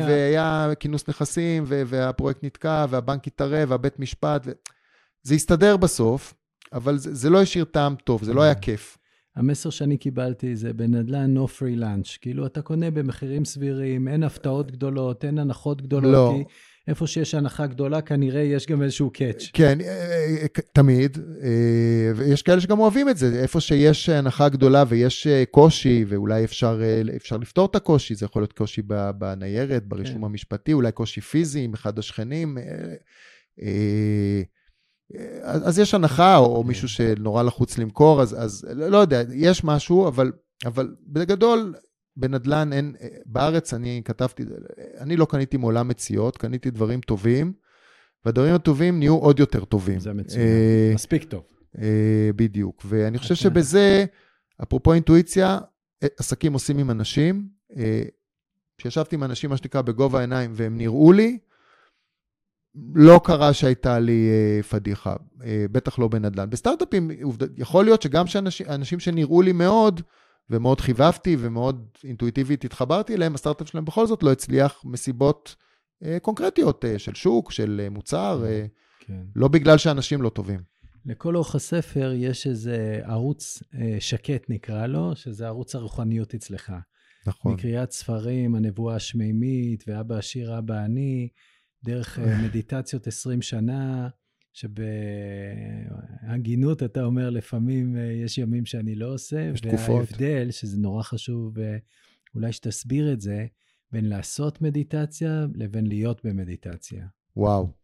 [0.07, 4.47] והיה כינוס נכסים, והפרויקט נתקע, והבנק התערב, והבית משפט,
[5.23, 6.33] זה הסתדר בסוף,
[6.73, 8.97] אבל זה לא השאיר טעם טוב, זה לא היה כיף.
[9.35, 12.17] המסר שאני קיבלתי זה בנדל"ן no free lunch.
[12.21, 16.13] כאילו, אתה קונה במחירים סבירים, אין הפתעות גדולות, אין הנחות גדולות.
[16.13, 16.33] לא.
[16.37, 16.43] כי
[16.91, 19.49] איפה שיש הנחה גדולה, כנראה יש גם איזשהו קאץ'.
[19.53, 19.87] כן, אה,
[20.41, 21.17] אה, תמיד.
[21.43, 23.41] אה, ויש כאלה שגם אוהבים את זה.
[23.41, 26.81] איפה שיש הנחה גדולה ויש קושי, ואולי אפשר,
[27.15, 28.81] אפשר לפתור את הקושי, זה יכול להיות קושי
[29.17, 30.23] בניירת, ברישום כן.
[30.23, 32.57] המשפטי, אולי קושי פיזי עם אחד השכנים.
[35.43, 36.67] אז, אז יש הנחה, או כן.
[36.67, 40.31] מישהו שנורא לחוץ למכור, אז, אז לא יודע, יש משהו, אבל,
[40.65, 41.73] אבל בגדול,
[42.17, 42.95] בנדל"ן אין,
[43.25, 44.43] בארץ אני כתבתי,
[44.99, 47.53] אני לא קניתי מעולם מציאות, קניתי דברים טובים,
[48.25, 49.99] והדברים הטובים נהיו עוד יותר טובים.
[49.99, 51.43] זה מצוין, אה, מספיק טוב.
[51.81, 53.35] אה, בדיוק, ואני חושב.
[53.35, 54.05] שבזה,
[54.63, 55.59] אפרופו אינטואיציה,
[56.03, 57.47] אה, עסקים עושים עם אנשים.
[57.77, 58.03] אה,
[58.77, 61.37] כשישבתי עם אנשים, מה שנקרא, בגובה העיניים, והם נראו לי,
[62.95, 66.49] לא קרה שהייתה לי אה, פדיחה, אה, בטח לא בנדל"ן.
[66.49, 67.11] בסטארט-אפים,
[67.57, 70.01] יכול להיות שגם שאנשים שנראו לי מאוד,
[70.51, 75.55] ומאוד חיבבתי ומאוד אינטואיטיבית התחברתי אליהם, הסטארט-אפ שלהם בכל זאת לא הצליח מסיבות
[76.03, 78.65] אה, קונקרטיות אה, של שוק, של אה, מוצר, אה,
[78.99, 79.23] כן.
[79.35, 80.59] לא בגלל שאנשים לא טובים.
[81.05, 86.73] לכל אורך הספר יש איזה ערוץ אה, שקט נקרא לו, שזה ערוץ הרוחניות אצלך.
[87.27, 87.53] נכון.
[87.53, 91.29] מקריאת ספרים, הנבואה השמימית, ואבא עשיר, אבא אני,
[91.83, 94.09] דרך אה, מדיטציות 20 שנה,
[96.23, 99.41] שבהגינות אתה אומר, לפעמים אה, יש ימים שאני לא עושה.
[99.53, 99.89] יש תקופות.
[99.89, 101.53] וההבדל, שזה נורא חשוב,
[102.35, 103.45] אולי שתסביר את זה,
[103.91, 107.05] בין לעשות מדיטציה לבין להיות במדיטציה.
[107.37, 107.81] וואו.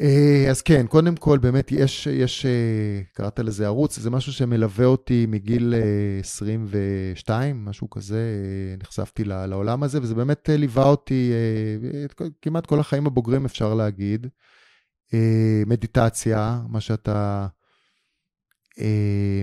[0.00, 4.86] אה, אז כן, קודם כל, באמת, יש, יש, אה, קראת לזה ערוץ, זה משהו שמלווה
[4.86, 5.74] אותי מגיל
[6.20, 8.22] 22, משהו כזה,
[8.82, 11.32] נחשפתי לעולם הזה, וזה באמת ליווה אותי
[12.42, 14.26] כמעט כל החיים הבוגרים, אפשר להגיד.
[15.14, 17.46] אה, מדיטציה, מה שאתה...
[18.78, 19.42] אה,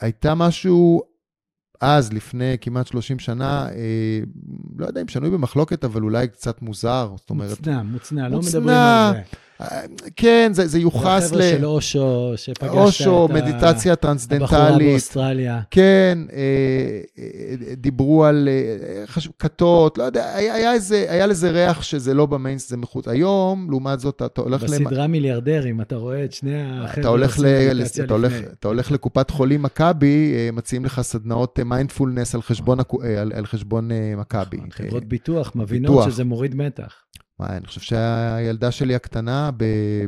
[0.00, 1.02] הייתה משהו
[1.80, 4.20] אז, לפני כמעט 30 שנה, אה,
[4.78, 7.12] לא יודע אם שנוי במחלוקת, אבל אולי קצת מוזר.
[7.16, 7.58] זאת אומרת...
[7.58, 9.22] מוצנע, מוצנע, לא מדברים על זה.
[10.16, 11.34] כן, זה, זה יוחס ל...
[11.34, 14.52] החבר'ה של אושו, שפגשת אושו, את מדיטציה טרנסדנטלית.
[14.52, 15.60] הבחורה באוסטרליה.
[15.70, 16.38] כן, אה,
[17.18, 22.26] אה, דיברו על אה, כתות, לא יודע, היה, היה, איזה, היה לזה ריח שזה לא
[22.26, 23.08] במיינסט, זה מחוץ.
[23.08, 24.62] היום, לעומת זאת, אתה הולך...
[24.62, 25.10] בסדרה למ...
[25.10, 27.44] מיליארדרים, אתה רואה את שני החבר'ה אתה הולך, ל...
[28.04, 32.78] אתה, הולך, אתה הולך לקופת חולים מכבי, מציעים לך סדנאות מיינדפולנס על חשבון,
[33.18, 34.56] על, על חשבון מכבי.
[34.56, 36.94] נכון, חברות ביטוח מבינות שזה מוריד מתח.
[37.40, 39.50] וואי, אני חושב שהילדה שלי הקטנה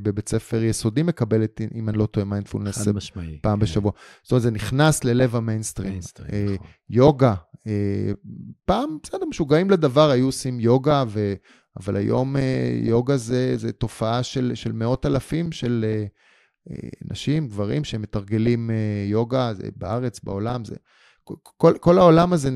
[0.03, 2.79] בבית ספר יסודי מקבלת, אם אני לא טועה, מיינדפולנס
[3.43, 3.65] פעם כן.
[3.65, 3.93] בשבוע.
[4.23, 5.91] זאת אומרת, זה נכנס ללב המיינסטרים.
[5.91, 6.67] מיינסטרים, אה, נכון.
[6.91, 7.35] יוגה,
[7.67, 8.13] אה,
[8.65, 11.35] פעם, בסדר, משוגעים לדבר, היו עושים יוגה, ו...
[11.81, 16.05] אבל היום אה, יוגה זה, זה תופעה של, של מאות אלפים של אה,
[16.71, 20.75] אה, נשים, גברים, שמתרגלים אה, יוגה, זה בארץ, בעולם, זה...
[21.57, 22.51] כל, כל העולם הזה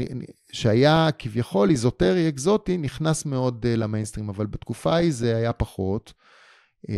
[0.53, 6.13] שהיה כביכול איזוטרי, אקזוטי, נכנס מאוד אה, למיינסטרים, אבל בתקופה ההיא זה היה פחות.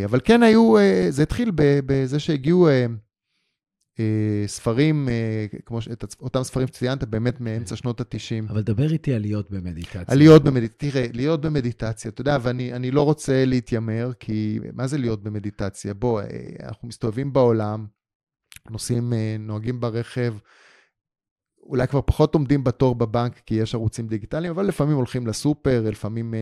[0.04, 0.74] אבל כן היו,
[1.10, 2.68] זה התחיל בזה שהגיעו
[4.46, 5.08] ספרים,
[5.66, 8.50] כמו את אותם ספרים שציינת, באמת מאמצע שנות ה-90.
[8.50, 10.04] אבל דבר איתי על להיות במדיטציה.
[10.08, 14.98] על להיות במדיטציה, תראה, להיות במדיטציה, אתה יודע, ואני לא רוצה להתיימר, כי מה זה
[14.98, 15.94] להיות במדיטציה?
[15.94, 16.22] בוא,
[16.62, 17.86] אנחנו מסתובבים בעולם,
[18.70, 20.34] נוסעים, נוהגים ברכב,
[21.68, 26.34] אולי כבר פחות עומדים בתור בבנק כי יש ערוצים דיגיטליים, אבל לפעמים הולכים לסופר, לפעמים
[26.34, 26.36] uh,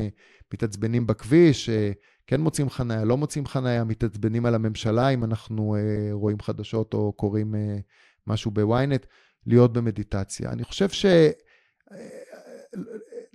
[0.54, 1.72] מתעצבנים בכביש, אה,
[2.26, 7.12] כן מוצאים חניה, לא מוצאים חניה, מתעצבנים על הממשלה אם אנחנו אה, רואים חדשות או
[7.12, 7.58] קוראים אה,
[8.26, 9.06] משהו בוויינט,
[9.46, 10.50] להיות במדיטציה.
[10.50, 11.06] אני חושב ש...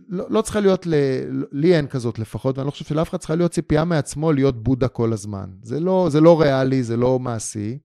[0.09, 0.93] לא, לא צריכה להיות, ל...
[1.51, 4.87] לי אין כזאת לפחות, ואני לא חושב שלאף אחד צריכה להיות ציפייה מעצמו להיות בודה
[4.87, 5.49] כל הזמן.
[5.63, 7.79] זה לא, זה לא ריאלי, זה לא מעשי.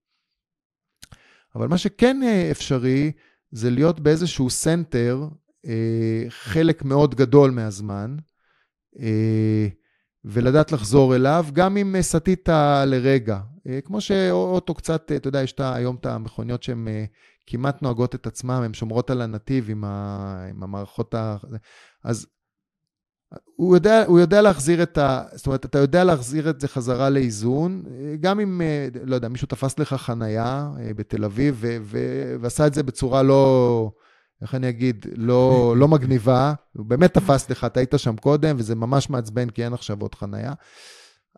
[1.55, 3.13] אבל מה שכן אפשרי,
[3.51, 5.29] זה להיות באיזשהו center
[5.67, 8.17] אה, חלק מאוד גדול מהזמן,
[9.01, 9.69] אה,
[10.25, 12.49] ולדעת לחזור אליו, גם אם סטית
[12.87, 13.41] לרגע.
[13.69, 17.05] אה, כמו שאוטו קצת, אתה יודע, יש היום את המכוניות שהן אה,
[17.47, 21.37] כמעט נוהגות את עצמן, הן שומרות על הנתיב עם, ה, עם המערכות ה...
[22.05, 22.27] אז
[23.57, 25.23] הוא יודע, הוא יודע להחזיר את ה...
[25.35, 27.83] זאת אומרת, אתה יודע להחזיר את זה חזרה לאיזון,
[28.21, 32.67] גם אם, אה, לא יודע, מישהו תפס לך חנייה אה, בתל אביב ו- ו- ועשה
[32.67, 33.91] את זה בצורה לא,
[34.43, 38.75] איך אני אגיד, לא, לא מגניבה, הוא באמת תפס לך, אתה היית שם קודם, וזה
[38.75, 40.53] ממש מעצבן כי אין עכשיו עוד חנייה.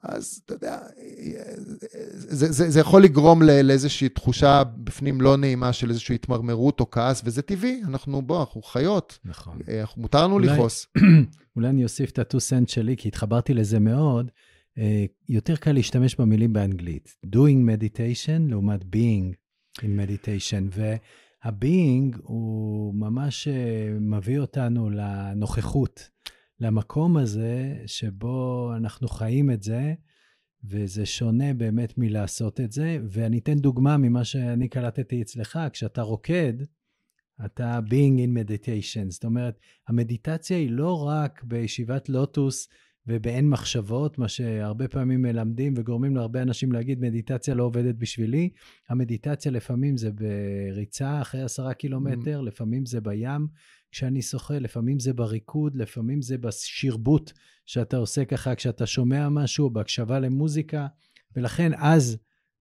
[0.03, 0.79] אז אתה יודע,
[2.13, 7.23] זה, זה, זה יכול לגרום לאיזושהי תחושה בפנים לא נעימה של איזושהי התמרמרות או כעס,
[7.25, 9.19] וזה טבעי, אנחנו, בוא, אנחנו חיות.
[9.25, 9.59] נכון.
[9.69, 10.87] אה, מותר לנו לכעוס.
[11.57, 14.31] אולי אני אוסיף את ה-2 סנט שלי, כי התחברתי לזה מאוד.
[14.79, 17.17] אה, יותר קל להשתמש במילים באנגלית.
[17.27, 19.35] doing meditation לעומת being
[19.81, 20.77] in meditation.
[20.77, 26.09] וה-being הוא ממש אה, מביא אותנו לנוכחות.
[26.61, 29.95] למקום הזה שבו אנחנו חיים את זה,
[30.65, 32.99] וזה שונה באמת מלעשות את זה.
[33.09, 36.53] ואני אתן דוגמה ממה שאני קלטתי אצלך, כשאתה רוקד,
[37.45, 39.11] אתה being in meditation.
[39.11, 42.69] זאת אומרת, המדיטציה היא לא רק בישיבת לוטוס
[43.07, 48.51] ובאין מחשבות, מה שהרבה פעמים מלמדים וגורמים להרבה אנשים להגיד, מדיטציה לא עובדת בשבילי.
[48.89, 52.47] המדיטציה לפעמים זה בריצה אחרי עשרה קילומטר, mm.
[52.47, 53.47] לפעמים זה בים,
[53.91, 57.33] כשאני שוחה, לפעמים זה בריקוד, לפעמים זה בשרבוט
[57.67, 60.87] שאתה עושה ככה כשאתה שומע משהו, בהקשבה למוזיקה,
[61.37, 62.17] ולכן אז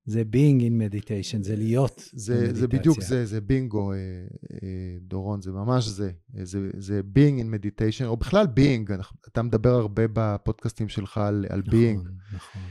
[0.05, 2.59] זה being in meditation, זה להיות זה, במדיטציה.
[2.59, 6.11] זה בדיוק זה, זה בינגו, אה, אה, דורון, זה ממש זה.
[6.43, 8.91] זה, זה being in meditation, או בכלל being,
[9.27, 11.97] אתה מדבר הרבה בפודקאסטים שלך על, על נכון, being.
[11.97, 12.61] נכון, נכון.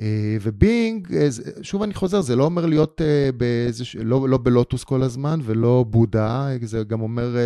[0.00, 1.28] אה, ובינג, אה,
[1.62, 5.84] שוב אני חוזר, זה לא אומר להיות אה, באיזה, לא, לא בלוטוס כל הזמן ולא
[5.88, 7.36] בודה, זה גם אומר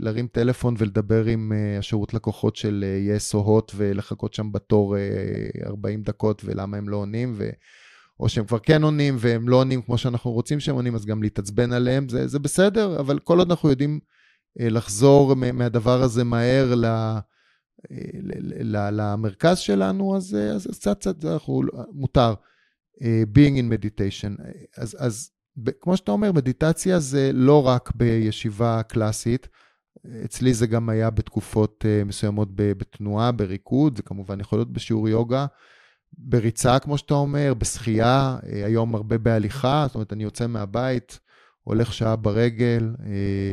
[0.00, 4.96] להרים טלפון ולדבר עם השירות לקוחות של יס או הוט ולחכות שם בתור
[5.66, 7.50] 40 דקות ולמה הם לא עונים, ו...
[8.20, 11.22] או שהם כבר כן עונים והם לא עונים כמו שאנחנו רוצים שהם עונים, אז גם
[11.22, 14.00] להתעצבן עליהם, זה, זה בסדר, אבל כל עוד אנחנו יודעים
[14.56, 16.78] לחזור מהדבר הזה מהר ל...
[16.78, 17.20] לה...
[18.92, 21.62] למרכז שלנו, אז, אז קצת קצת אנחנו,
[21.92, 22.34] מותר.
[23.02, 24.42] אה, being in meditation.
[24.76, 25.30] אז, אז
[25.80, 29.48] כמו שאתה אומר, מדיטציה זה לא רק בישיבה קלאסית,
[30.24, 35.46] אצלי זה גם היה בתקופות אה, מסוימות בתנועה, בריקוד, זה כמובן יכול להיות בשיעור יוגה,
[36.18, 41.20] בריצה, כמו שאתה אומר, בשחייה, אה, היום הרבה בהליכה, זאת אומרת, אני יוצא מהבית,
[41.62, 42.94] הולך שעה ברגל,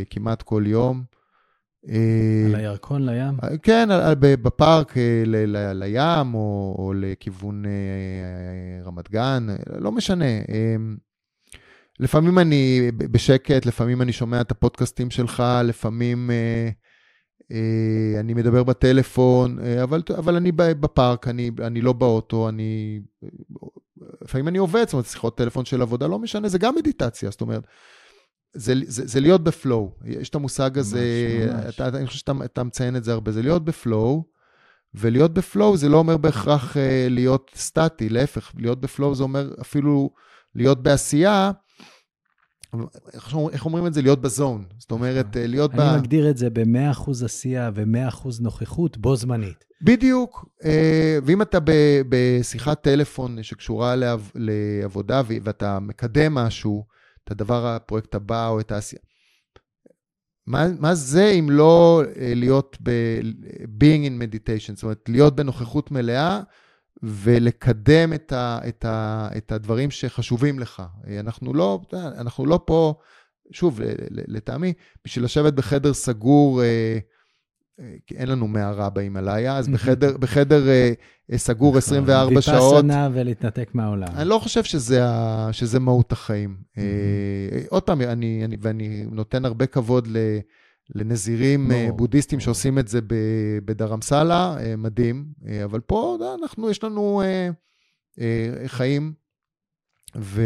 [0.09, 1.03] כמעט כל יום.
[1.90, 3.34] אה, על הירקון לים?
[3.44, 5.24] אה, כן, בפארק אה,
[5.74, 7.64] לים או, או לכיוון
[8.86, 9.48] רמת גן,
[9.80, 10.26] לא משנה.
[12.00, 16.32] לפעמים אני בשקט, לפעמים אני שומע את הפודקאסטים שלך, לפעמים
[18.20, 23.00] אני מדבר בטלפון, אבל, אבל אני בפארק, אני, אני לא באוטו, אני...
[24.22, 27.42] לפעמים אני עובד, זאת אומרת, שיחות טלפון של עבודה, לא משנה, זה גם מדיטציה, זאת
[27.42, 27.64] אומרת.
[28.54, 29.91] זה, זה, זה להיות בפלואו.
[30.06, 31.76] יש את המושג הזה, ממש, ממש.
[31.76, 34.24] אתה, אני חושב שאתה מציין את זה הרבה, זה להיות בפלואו,
[34.95, 36.80] ולהיות בפלואו זה לא אומר בהכרח uh,
[37.10, 40.10] להיות סטטי, להפך, להיות בפלואו זה אומר אפילו
[40.56, 41.51] להיות בעשייה,
[43.14, 44.01] איך, איך אומרים את זה?
[44.01, 44.66] להיות בזון.
[44.78, 45.82] זאת אומרת, אה, להיות אני ב...
[45.82, 49.66] אני מגדיר את זה ב-100% עשייה ו-100% נוכחות בו זמנית.
[49.82, 50.45] בדיוק.
[50.66, 51.58] אה, ואם אתה
[52.10, 53.95] בשיחת טלפון שקשורה
[54.36, 56.86] לעבודה ואתה מקדם משהו,
[57.24, 59.01] את הדבר, הפרויקט הבא או את העשייה.
[60.47, 66.41] מה, מה זה אם לא אה, להיות ב-being in meditation, זאת אומרת, להיות בנוכחות מלאה
[67.03, 70.84] ולקדם את, ה, את, ה, את הדברים שחשובים לך.
[71.07, 72.93] אה, אנחנו לא, אנחנו לא פה,
[73.51, 74.74] שוב, לטעמי,
[75.05, 76.99] בשביל לשבת בחדר סגור, אה,
[78.07, 80.63] כי אין לנו מערה בהימאליה, אז בחדר, בחדר
[81.36, 82.74] סגור 24 נכון, שעות...
[82.74, 84.07] ויפאסנה ולהתנתק מהעולם.
[84.15, 86.57] אני לא חושב שזה, ה, שזה מהות החיים.
[87.69, 90.17] עוד פעם, אני, אני, ואני נותן הרבה כבוד ל...
[90.95, 92.99] לנזירים בודהיסטים שעושים את זה
[93.65, 95.26] בדרמסלה, מדהים.
[95.63, 97.21] אבל פה אנחנו, יש לנו
[98.67, 99.13] חיים,
[100.17, 100.41] ו...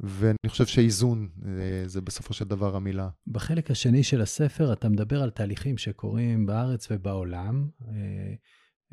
[0.00, 3.08] ואני חושב שאיזון אה, זה בסופו של דבר המילה.
[3.26, 7.94] בחלק השני של הספר אתה מדבר על תהליכים שקורים בארץ ובעולם, אה,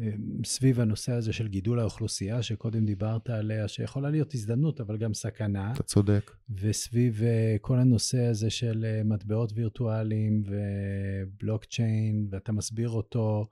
[0.01, 0.11] אה,
[0.45, 5.71] סביב הנושא הזה של גידול האוכלוסייה, שקודם דיברת עליה, שיכולה להיות הזדמנות, אבל גם סכנה.
[5.73, 6.31] אתה צודק.
[6.49, 7.21] וסביב
[7.61, 13.45] כל הנושא הזה של מטבעות וירטואליים ובלוקצ'יין, ואתה מסביר אותו,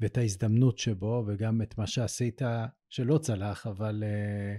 [0.00, 2.42] ואת ההזדמנות שבו, וגם את מה שעשית,
[2.88, 4.04] שלא צלח, אבל...
[4.04, 4.58] אמ,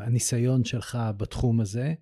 [0.00, 1.94] הניסיון שלך בתחום הזה.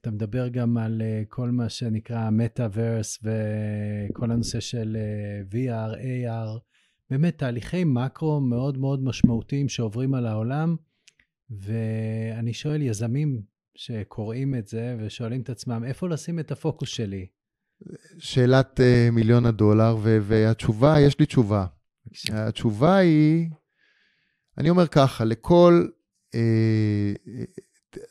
[0.00, 6.60] אתה מדבר גם על אה, כל מה שנקרא מטאוורס וכל הנושא של אה, VR, AR,
[7.10, 10.76] באמת תהליכי מקרו מאוד מאוד משמעותיים שעוברים על העולם,
[11.50, 13.42] ואני שואל יזמים
[13.74, 17.26] שקוראים את זה ושואלים את עצמם, איפה לשים את הפוקוס שלי?
[18.18, 21.66] שאלת uh, מיליון הדולר, והתשובה, יש לי תשובה.
[22.06, 22.46] בבקשה.
[22.46, 23.48] התשובה היא,
[24.58, 25.86] אני אומר ככה, לכל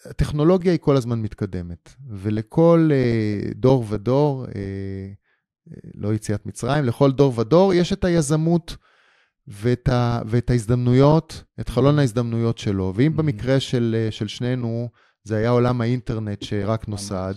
[0.05, 5.07] הטכנולוגיה היא כל הזמן מתקדמת, ולכל אה, דור ודור, אה,
[5.95, 8.77] לא יציאת מצרים, לכל דור ודור יש את היזמות
[9.47, 12.93] ואת, ה, ואת ההזדמנויות, את חלון ההזדמנויות שלו.
[12.95, 13.17] ואם mm-hmm.
[13.17, 14.89] במקרה של, אה, של שנינו,
[15.23, 17.33] זה היה עולם האינטרנט שרק נוסד,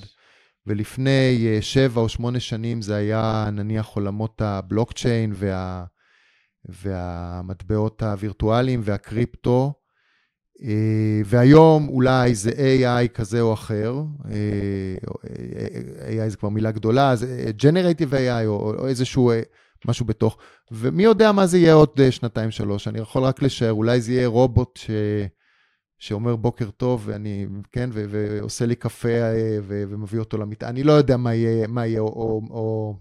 [0.66, 5.84] ולפני שבע או שמונה שנים זה היה נניח עולמות הבלוקצ'יין וה,
[6.68, 9.77] והמטבעות הווירטואליים והקריפטו, אה,
[11.24, 13.94] והיום אולי זה AI כזה או אחר,
[14.30, 14.96] אה,
[16.08, 19.40] AI זה כבר מילה גדולה, זה Generative AI או, או איזשהו אה,
[19.86, 20.38] משהו בתוך,
[20.72, 24.76] ומי יודע מה זה יהיה עוד שנתיים-שלוש, אני יכול רק לשער, אולי זה יהיה רובוט
[24.76, 24.90] ש...
[25.98, 29.08] שאומר בוקר טוב, ואני, כן, ו- ועושה לי קפה
[29.62, 30.68] ו- ומביא אותו למיטה.
[30.68, 32.96] אני לא יודע מה יהיה, מה יהיה, או, או, או,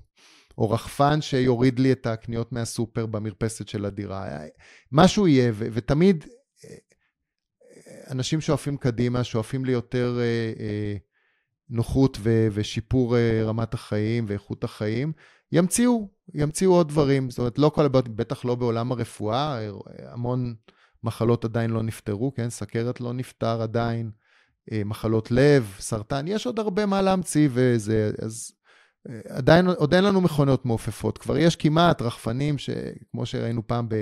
[0.58, 4.28] או רחפן שיוריד לי את הקניות מהסופר במרפסת של הדירה.
[4.92, 6.26] משהו יהיה, ו- ותמיד
[8.12, 10.96] אנשים שואפים קדימה, שואפים ליותר אה, אה,
[11.70, 15.14] נוחות ו- ושיפור אה, רמת החיים ואיכות החיים,
[15.52, 17.30] ימציאו, ימציאו עוד דברים.
[17.30, 19.72] זאת אומרת, לא כל הבעיות, בטח לא בעולם הרפואה, אה,
[20.12, 20.56] המון
[21.04, 22.50] מחלות עדיין לא נפתרו, כן?
[22.50, 24.12] סכרת לא נפתר עדיין,
[24.72, 28.52] אה, מחלות לב, סרטן, יש עוד הרבה מה להמציא וזה, אז...
[29.10, 31.18] אה, עדיין, עוד אין לנו מכונות מעופפות.
[31.18, 33.96] כבר יש כמעט רחפנים, שכמו שראינו פעם ב...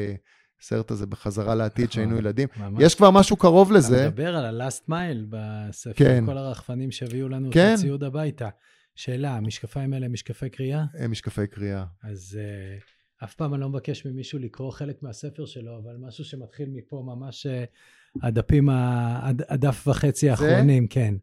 [0.62, 2.48] הסרט הזה בחזרה לעתיד, שהיינו נכון, ילדים.
[2.58, 2.84] ממש.
[2.84, 4.02] יש כבר משהו קרוב לזה.
[4.02, 6.24] אתה מדבר על ה-last mile בספר, כן.
[6.26, 7.74] כל הרחפנים שהביאו לנו כן.
[7.74, 8.50] את הציוד הביתה.
[8.96, 10.86] שאלה, המשקפיים האלה הם משקפי קריאה?
[11.00, 11.86] הם משקפי קריאה.
[12.04, 16.70] אז uh, אף פעם אני לא מבקש ממישהו לקרוא חלק מהספר שלו, אבל משהו שמתחיל
[16.70, 21.16] מפה ממש uh, הדפים, הד, הדף וחצי האחרונים, כן.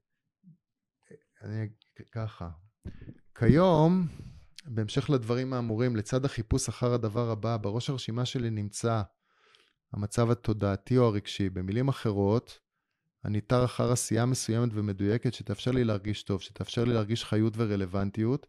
[1.45, 1.69] אני
[2.13, 2.49] ככה.
[3.39, 4.07] כיום,
[4.67, 9.03] בהמשך לדברים האמורים, לצד החיפוש אחר הדבר הבא, בראש הרשימה שלי נמצא
[9.93, 11.51] המצב התודעתי או הרגשי.
[11.51, 12.59] במילים אחרות,
[13.25, 18.47] אני תר אחר עשייה מסוימת ומדויקת שתאפשר לי להרגיש טוב, שתאפשר לי להרגיש חיות ורלוונטיות,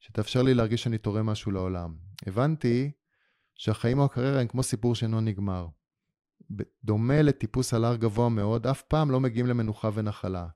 [0.00, 1.94] שתאפשר לי להרגיש שאני תורם משהו לעולם.
[2.26, 2.90] הבנתי
[3.54, 5.66] שהחיים או הקריירה הם כמו סיפור שאינו נגמר.
[6.84, 10.46] דומה לטיפוס על הר גבוה מאוד, אף פעם לא מגיעים למנוחה ונחלה.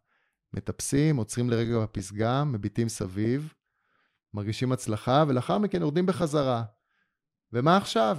[0.52, 3.54] מטפסים, עוצרים לרגע בפסגה, מביטים סביב,
[4.34, 6.64] מרגישים הצלחה, ולאחר מכן יורדים בחזרה.
[7.52, 8.18] ומה עכשיו?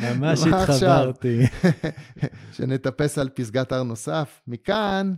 [0.00, 1.40] ממש התחברתי.
[2.52, 4.40] שנטפס על פסגת הר נוסף.
[4.46, 5.14] מכאן,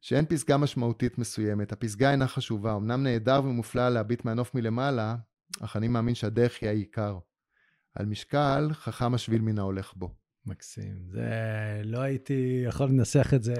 [0.00, 1.72] שאין פסגה משמעותית מסוימת.
[1.72, 2.76] הפסגה אינה חשובה.
[2.76, 5.16] אמנם נהדר ומופלא להביט מהנוף מלמעלה,
[5.60, 7.18] אך אני מאמין שהדרך היא העיקר.
[7.94, 10.14] על משקל, חכם השביל מן ההולך בו.
[10.46, 10.94] מקסים.
[11.08, 11.30] זה,
[11.84, 13.54] לא הייתי יכול לנסח את זה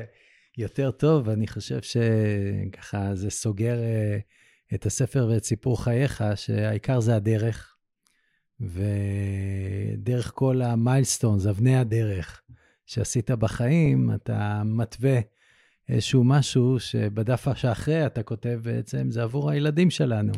[0.58, 4.18] יותר טוב, ואני חושב שככה זה סוגר אה,
[4.74, 7.71] את הספר ואת סיפור חייך, שהעיקר זה הדרך.
[8.60, 12.42] ודרך כל המיילסטונס, אבני הדרך
[12.86, 15.20] שעשית בחיים, אתה מתווה
[15.88, 20.32] איזשהו משהו שבדף שאחרי אתה כותב בעצם, זה עבור הילדים שלנו.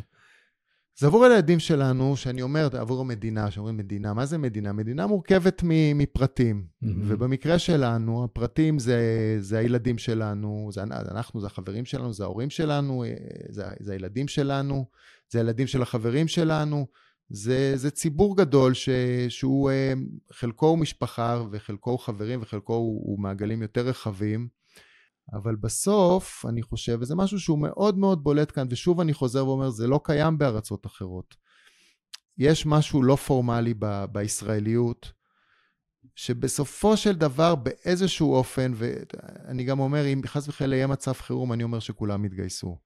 [0.96, 4.72] זה עבור הילדים שלנו, שאני אומר, עבור המדינה, שאומרים מדינה, מה זה מדינה?
[4.72, 5.62] מדינה מורכבת
[5.94, 6.88] מפרטים, mm-hmm.
[7.06, 8.98] ובמקרה שלנו, הפרטים זה,
[9.40, 13.04] זה הילדים שלנו, זה אנחנו, זה החברים שלנו, זה ההורים שלנו,
[13.48, 14.84] זה, זה הילדים שלנו,
[15.30, 16.86] זה הילדים של החברים שלנו.
[17.28, 18.88] זה, זה ציבור גדול ש,
[19.28, 19.92] שהוא, אה,
[20.32, 24.48] חלקו הוא משפחה וחלקו הוא חברים וחלקו הוא, הוא מעגלים יותר רחבים.
[25.32, 29.70] אבל בסוף, אני חושב, וזה משהו שהוא מאוד מאוד בולט כאן, ושוב אני חוזר ואומר,
[29.70, 31.34] זה לא קיים בארצות אחרות.
[32.38, 35.12] יש משהו לא פורמלי ב- בישראליות,
[36.14, 41.64] שבסופו של דבר, באיזשהו אופן, ואני גם אומר, אם חס וחלילה יהיה מצב חירום, אני
[41.64, 42.78] אומר שכולם יתגייסו.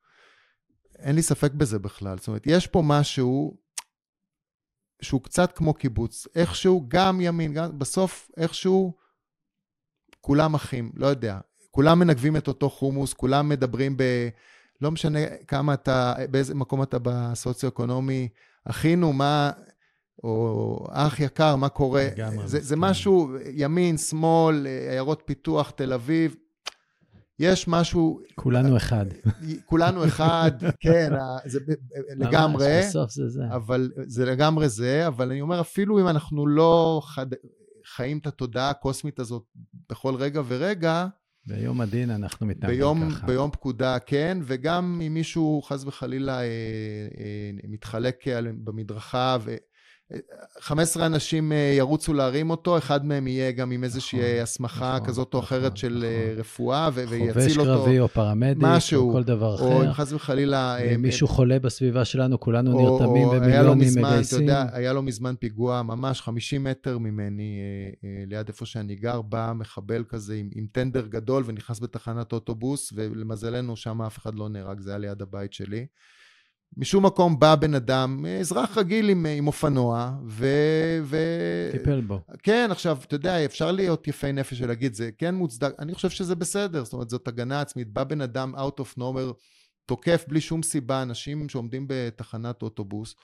[0.99, 2.19] אין לי ספק בזה בכלל.
[2.19, 3.57] זאת אומרת, יש פה משהו
[5.03, 6.27] שהוא קצת כמו קיבוץ.
[6.35, 8.93] איכשהו, גם ימין, גם בסוף, איכשהו,
[10.21, 11.39] כולם אחים, לא יודע.
[11.71, 14.03] כולם מנגבים את אותו חומוס, כולם מדברים ב...
[14.81, 15.19] לא משנה
[15.49, 18.29] כמה אתה, באיזה מקום אתה בסוציו-אקונומי,
[18.65, 19.51] אחינו, מה,
[20.25, 22.09] או אח יקר, מה קורה?
[22.45, 26.37] זה, זה משהו, ימין, שמאל, עיירות פיתוח, תל אביב,
[27.39, 28.21] יש משהו...
[28.35, 29.07] כולנו אחד.
[29.65, 31.13] כולנו אחד, כן,
[31.47, 31.61] זה
[32.17, 32.67] לגמרי.
[32.67, 33.43] ממש, בסוף זה זה.
[33.51, 37.27] אבל זה לגמרי זה, אבל אני אומר, אפילו אם אנחנו לא חד...
[37.95, 39.43] חיים את התודעה הקוסמית הזאת
[39.91, 41.07] בכל רגע ורגע,
[41.47, 43.27] ביום הדין אנחנו מתנהגים ביום, ככה.
[43.27, 48.25] ביום פקודה, כן, וגם אם מישהו חס וחלילה אה, אה, מתחלק
[48.65, 49.57] במדרכה, ו...
[50.61, 55.09] 15 אנשים אה, ירוצו להרים אותו, אחד מהם יהיה גם עם איזושהי נכון, הסמכה נכון,
[55.09, 56.41] כזאת או אחרת נכון, של נכון.
[56.41, 57.75] רפואה, ו- ויציל אותו.
[57.75, 59.65] חובש קרבי או פרמדיק, משהו, או כל דבר אחר.
[59.65, 60.77] או אם חס וחלילה...
[60.77, 64.39] אם מישהו חולה בסביבה שלנו, כולנו או, נרתמים ומיליונים מגייסים.
[64.39, 67.59] אתה יודע, היה לו מזמן פיגוע, ממש 50 מטר ממני,
[68.27, 73.77] ליד איפה שאני גר, בא מחבל כזה עם, עם טנדר גדול ונכנס בתחנת אוטובוס, ולמזלנו
[73.77, 75.87] שם אף אחד לא נהרג, זה היה ליד הבית שלי.
[76.77, 80.47] משום מקום בא בן אדם, אזרח רגיל עם, עם אופנוע, ו...
[81.03, 81.17] ו...
[81.73, 82.21] טיפל בו.
[82.43, 86.35] כן, עכשיו, אתה יודע, אפשר להיות יפי נפש ולהגיד, זה כן מוצדק, אני חושב שזה
[86.35, 87.93] בסדר, זאת אומרת, זאת הגנה עצמית.
[87.93, 89.33] בא בן אדם out of nowhere,
[89.87, 93.15] תוקף בלי שום סיבה אנשים שעומדים בתחנת אוטובוס.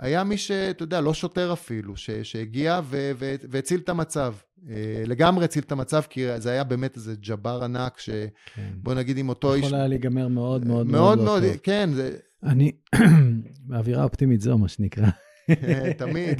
[0.00, 4.34] היה מי שאתה יודע, לא שוטר אפילו, ש, שהגיע ו, ו, והציל את המצב.
[4.70, 8.98] אה, לגמרי הציל את המצב, כי זה היה באמת איזה ג'בר ענק, שבוא כן.
[8.98, 9.64] נגיד עם אותו איש...
[9.64, 12.16] יכול היה להיגמר מאוד מאוד מאוד מאוד, מאוד, כן, זה...
[12.42, 12.72] אני,
[13.68, 15.08] באווירה אופטימית זו, מה שנקרא.
[15.98, 16.38] תמיד,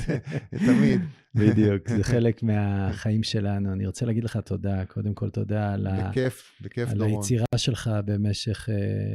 [0.51, 1.01] תמיד.
[1.35, 3.73] בדיוק, זה חלק מהחיים שלנו.
[3.73, 7.03] אני רוצה להגיד לך תודה, קודם כל תודה על, בכיף, בכיף, על.
[7.03, 8.69] היצירה שלך במשך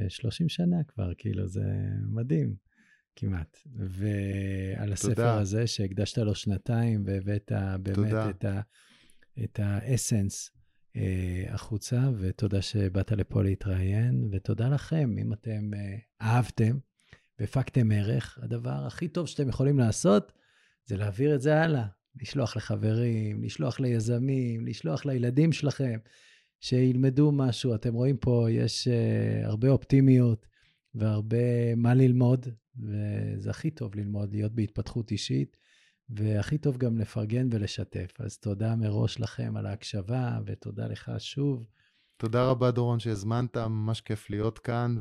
[0.10, 1.64] 30 אה, שנה כבר, כאילו, זה
[2.10, 2.56] מדהים,
[3.16, 3.58] כמעט.
[3.76, 5.40] ועל הספר תודה.
[5.40, 8.30] הזה, שהקדשת לו שנתיים והבאת באמת תודה.
[8.30, 8.62] את, ה,
[9.44, 10.57] את האסנס
[11.50, 16.78] החוצה, ותודה שבאת לפה להתראיין, ותודה לכם, אם אתם אה, אהבתם
[17.40, 20.34] והפקתם ערך, הדבר הכי טוב שאתם יכולים לעשות
[20.86, 21.86] זה להעביר את זה הלאה.
[22.22, 26.00] לשלוח לחברים, לשלוח ליזמים, לשלוח לילדים שלכם,
[26.60, 27.76] שילמדו משהו.
[27.76, 30.48] אתם רואים פה, יש uh, הרבה אופטימיות
[30.96, 35.58] והרבה מה ללמוד, וזה הכי טוב ללמוד, להיות בהתפתחות אישית.
[36.10, 38.12] והכי טוב גם לפרגן ולשתף.
[38.20, 41.66] אז תודה מראש לכם על ההקשבה, ותודה לך שוב.
[42.18, 44.96] תודה רבה, דורון, שהזמנת, ממש כיף להיות כאן,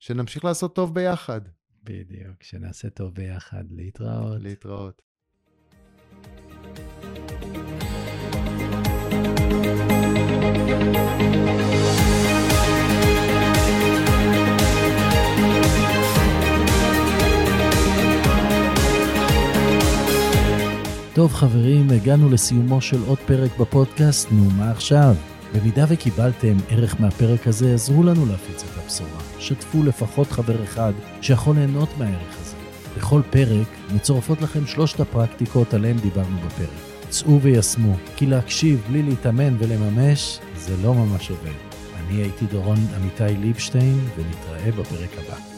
[0.00, 1.40] ושנמשיך לעשות טוב ביחד.
[1.84, 3.64] בדיוק, שנעשה טוב ביחד.
[3.70, 4.40] להתראות.
[4.40, 5.02] להתראות.
[21.18, 25.14] טוב חברים, הגענו לסיומו של עוד פרק בפודקאסט, נו מה עכשיו?
[25.54, 29.20] במידה וקיבלתם ערך מהפרק הזה, עזרו לנו להפיץ את הבשורה.
[29.38, 32.56] שתפו לפחות חבר אחד שיכול ליהנות מהערך הזה.
[32.96, 37.08] בכל פרק מצורפות לכם שלושת הפרקטיקות עליהן דיברנו בפרק.
[37.08, 41.58] צאו ויישמו, כי להקשיב בלי להתאמן ולממש, זה לא ממש עובד.
[41.96, 45.57] אני הייתי דורון עמיתי ליבשטיין, ונתראה בפרק הבא.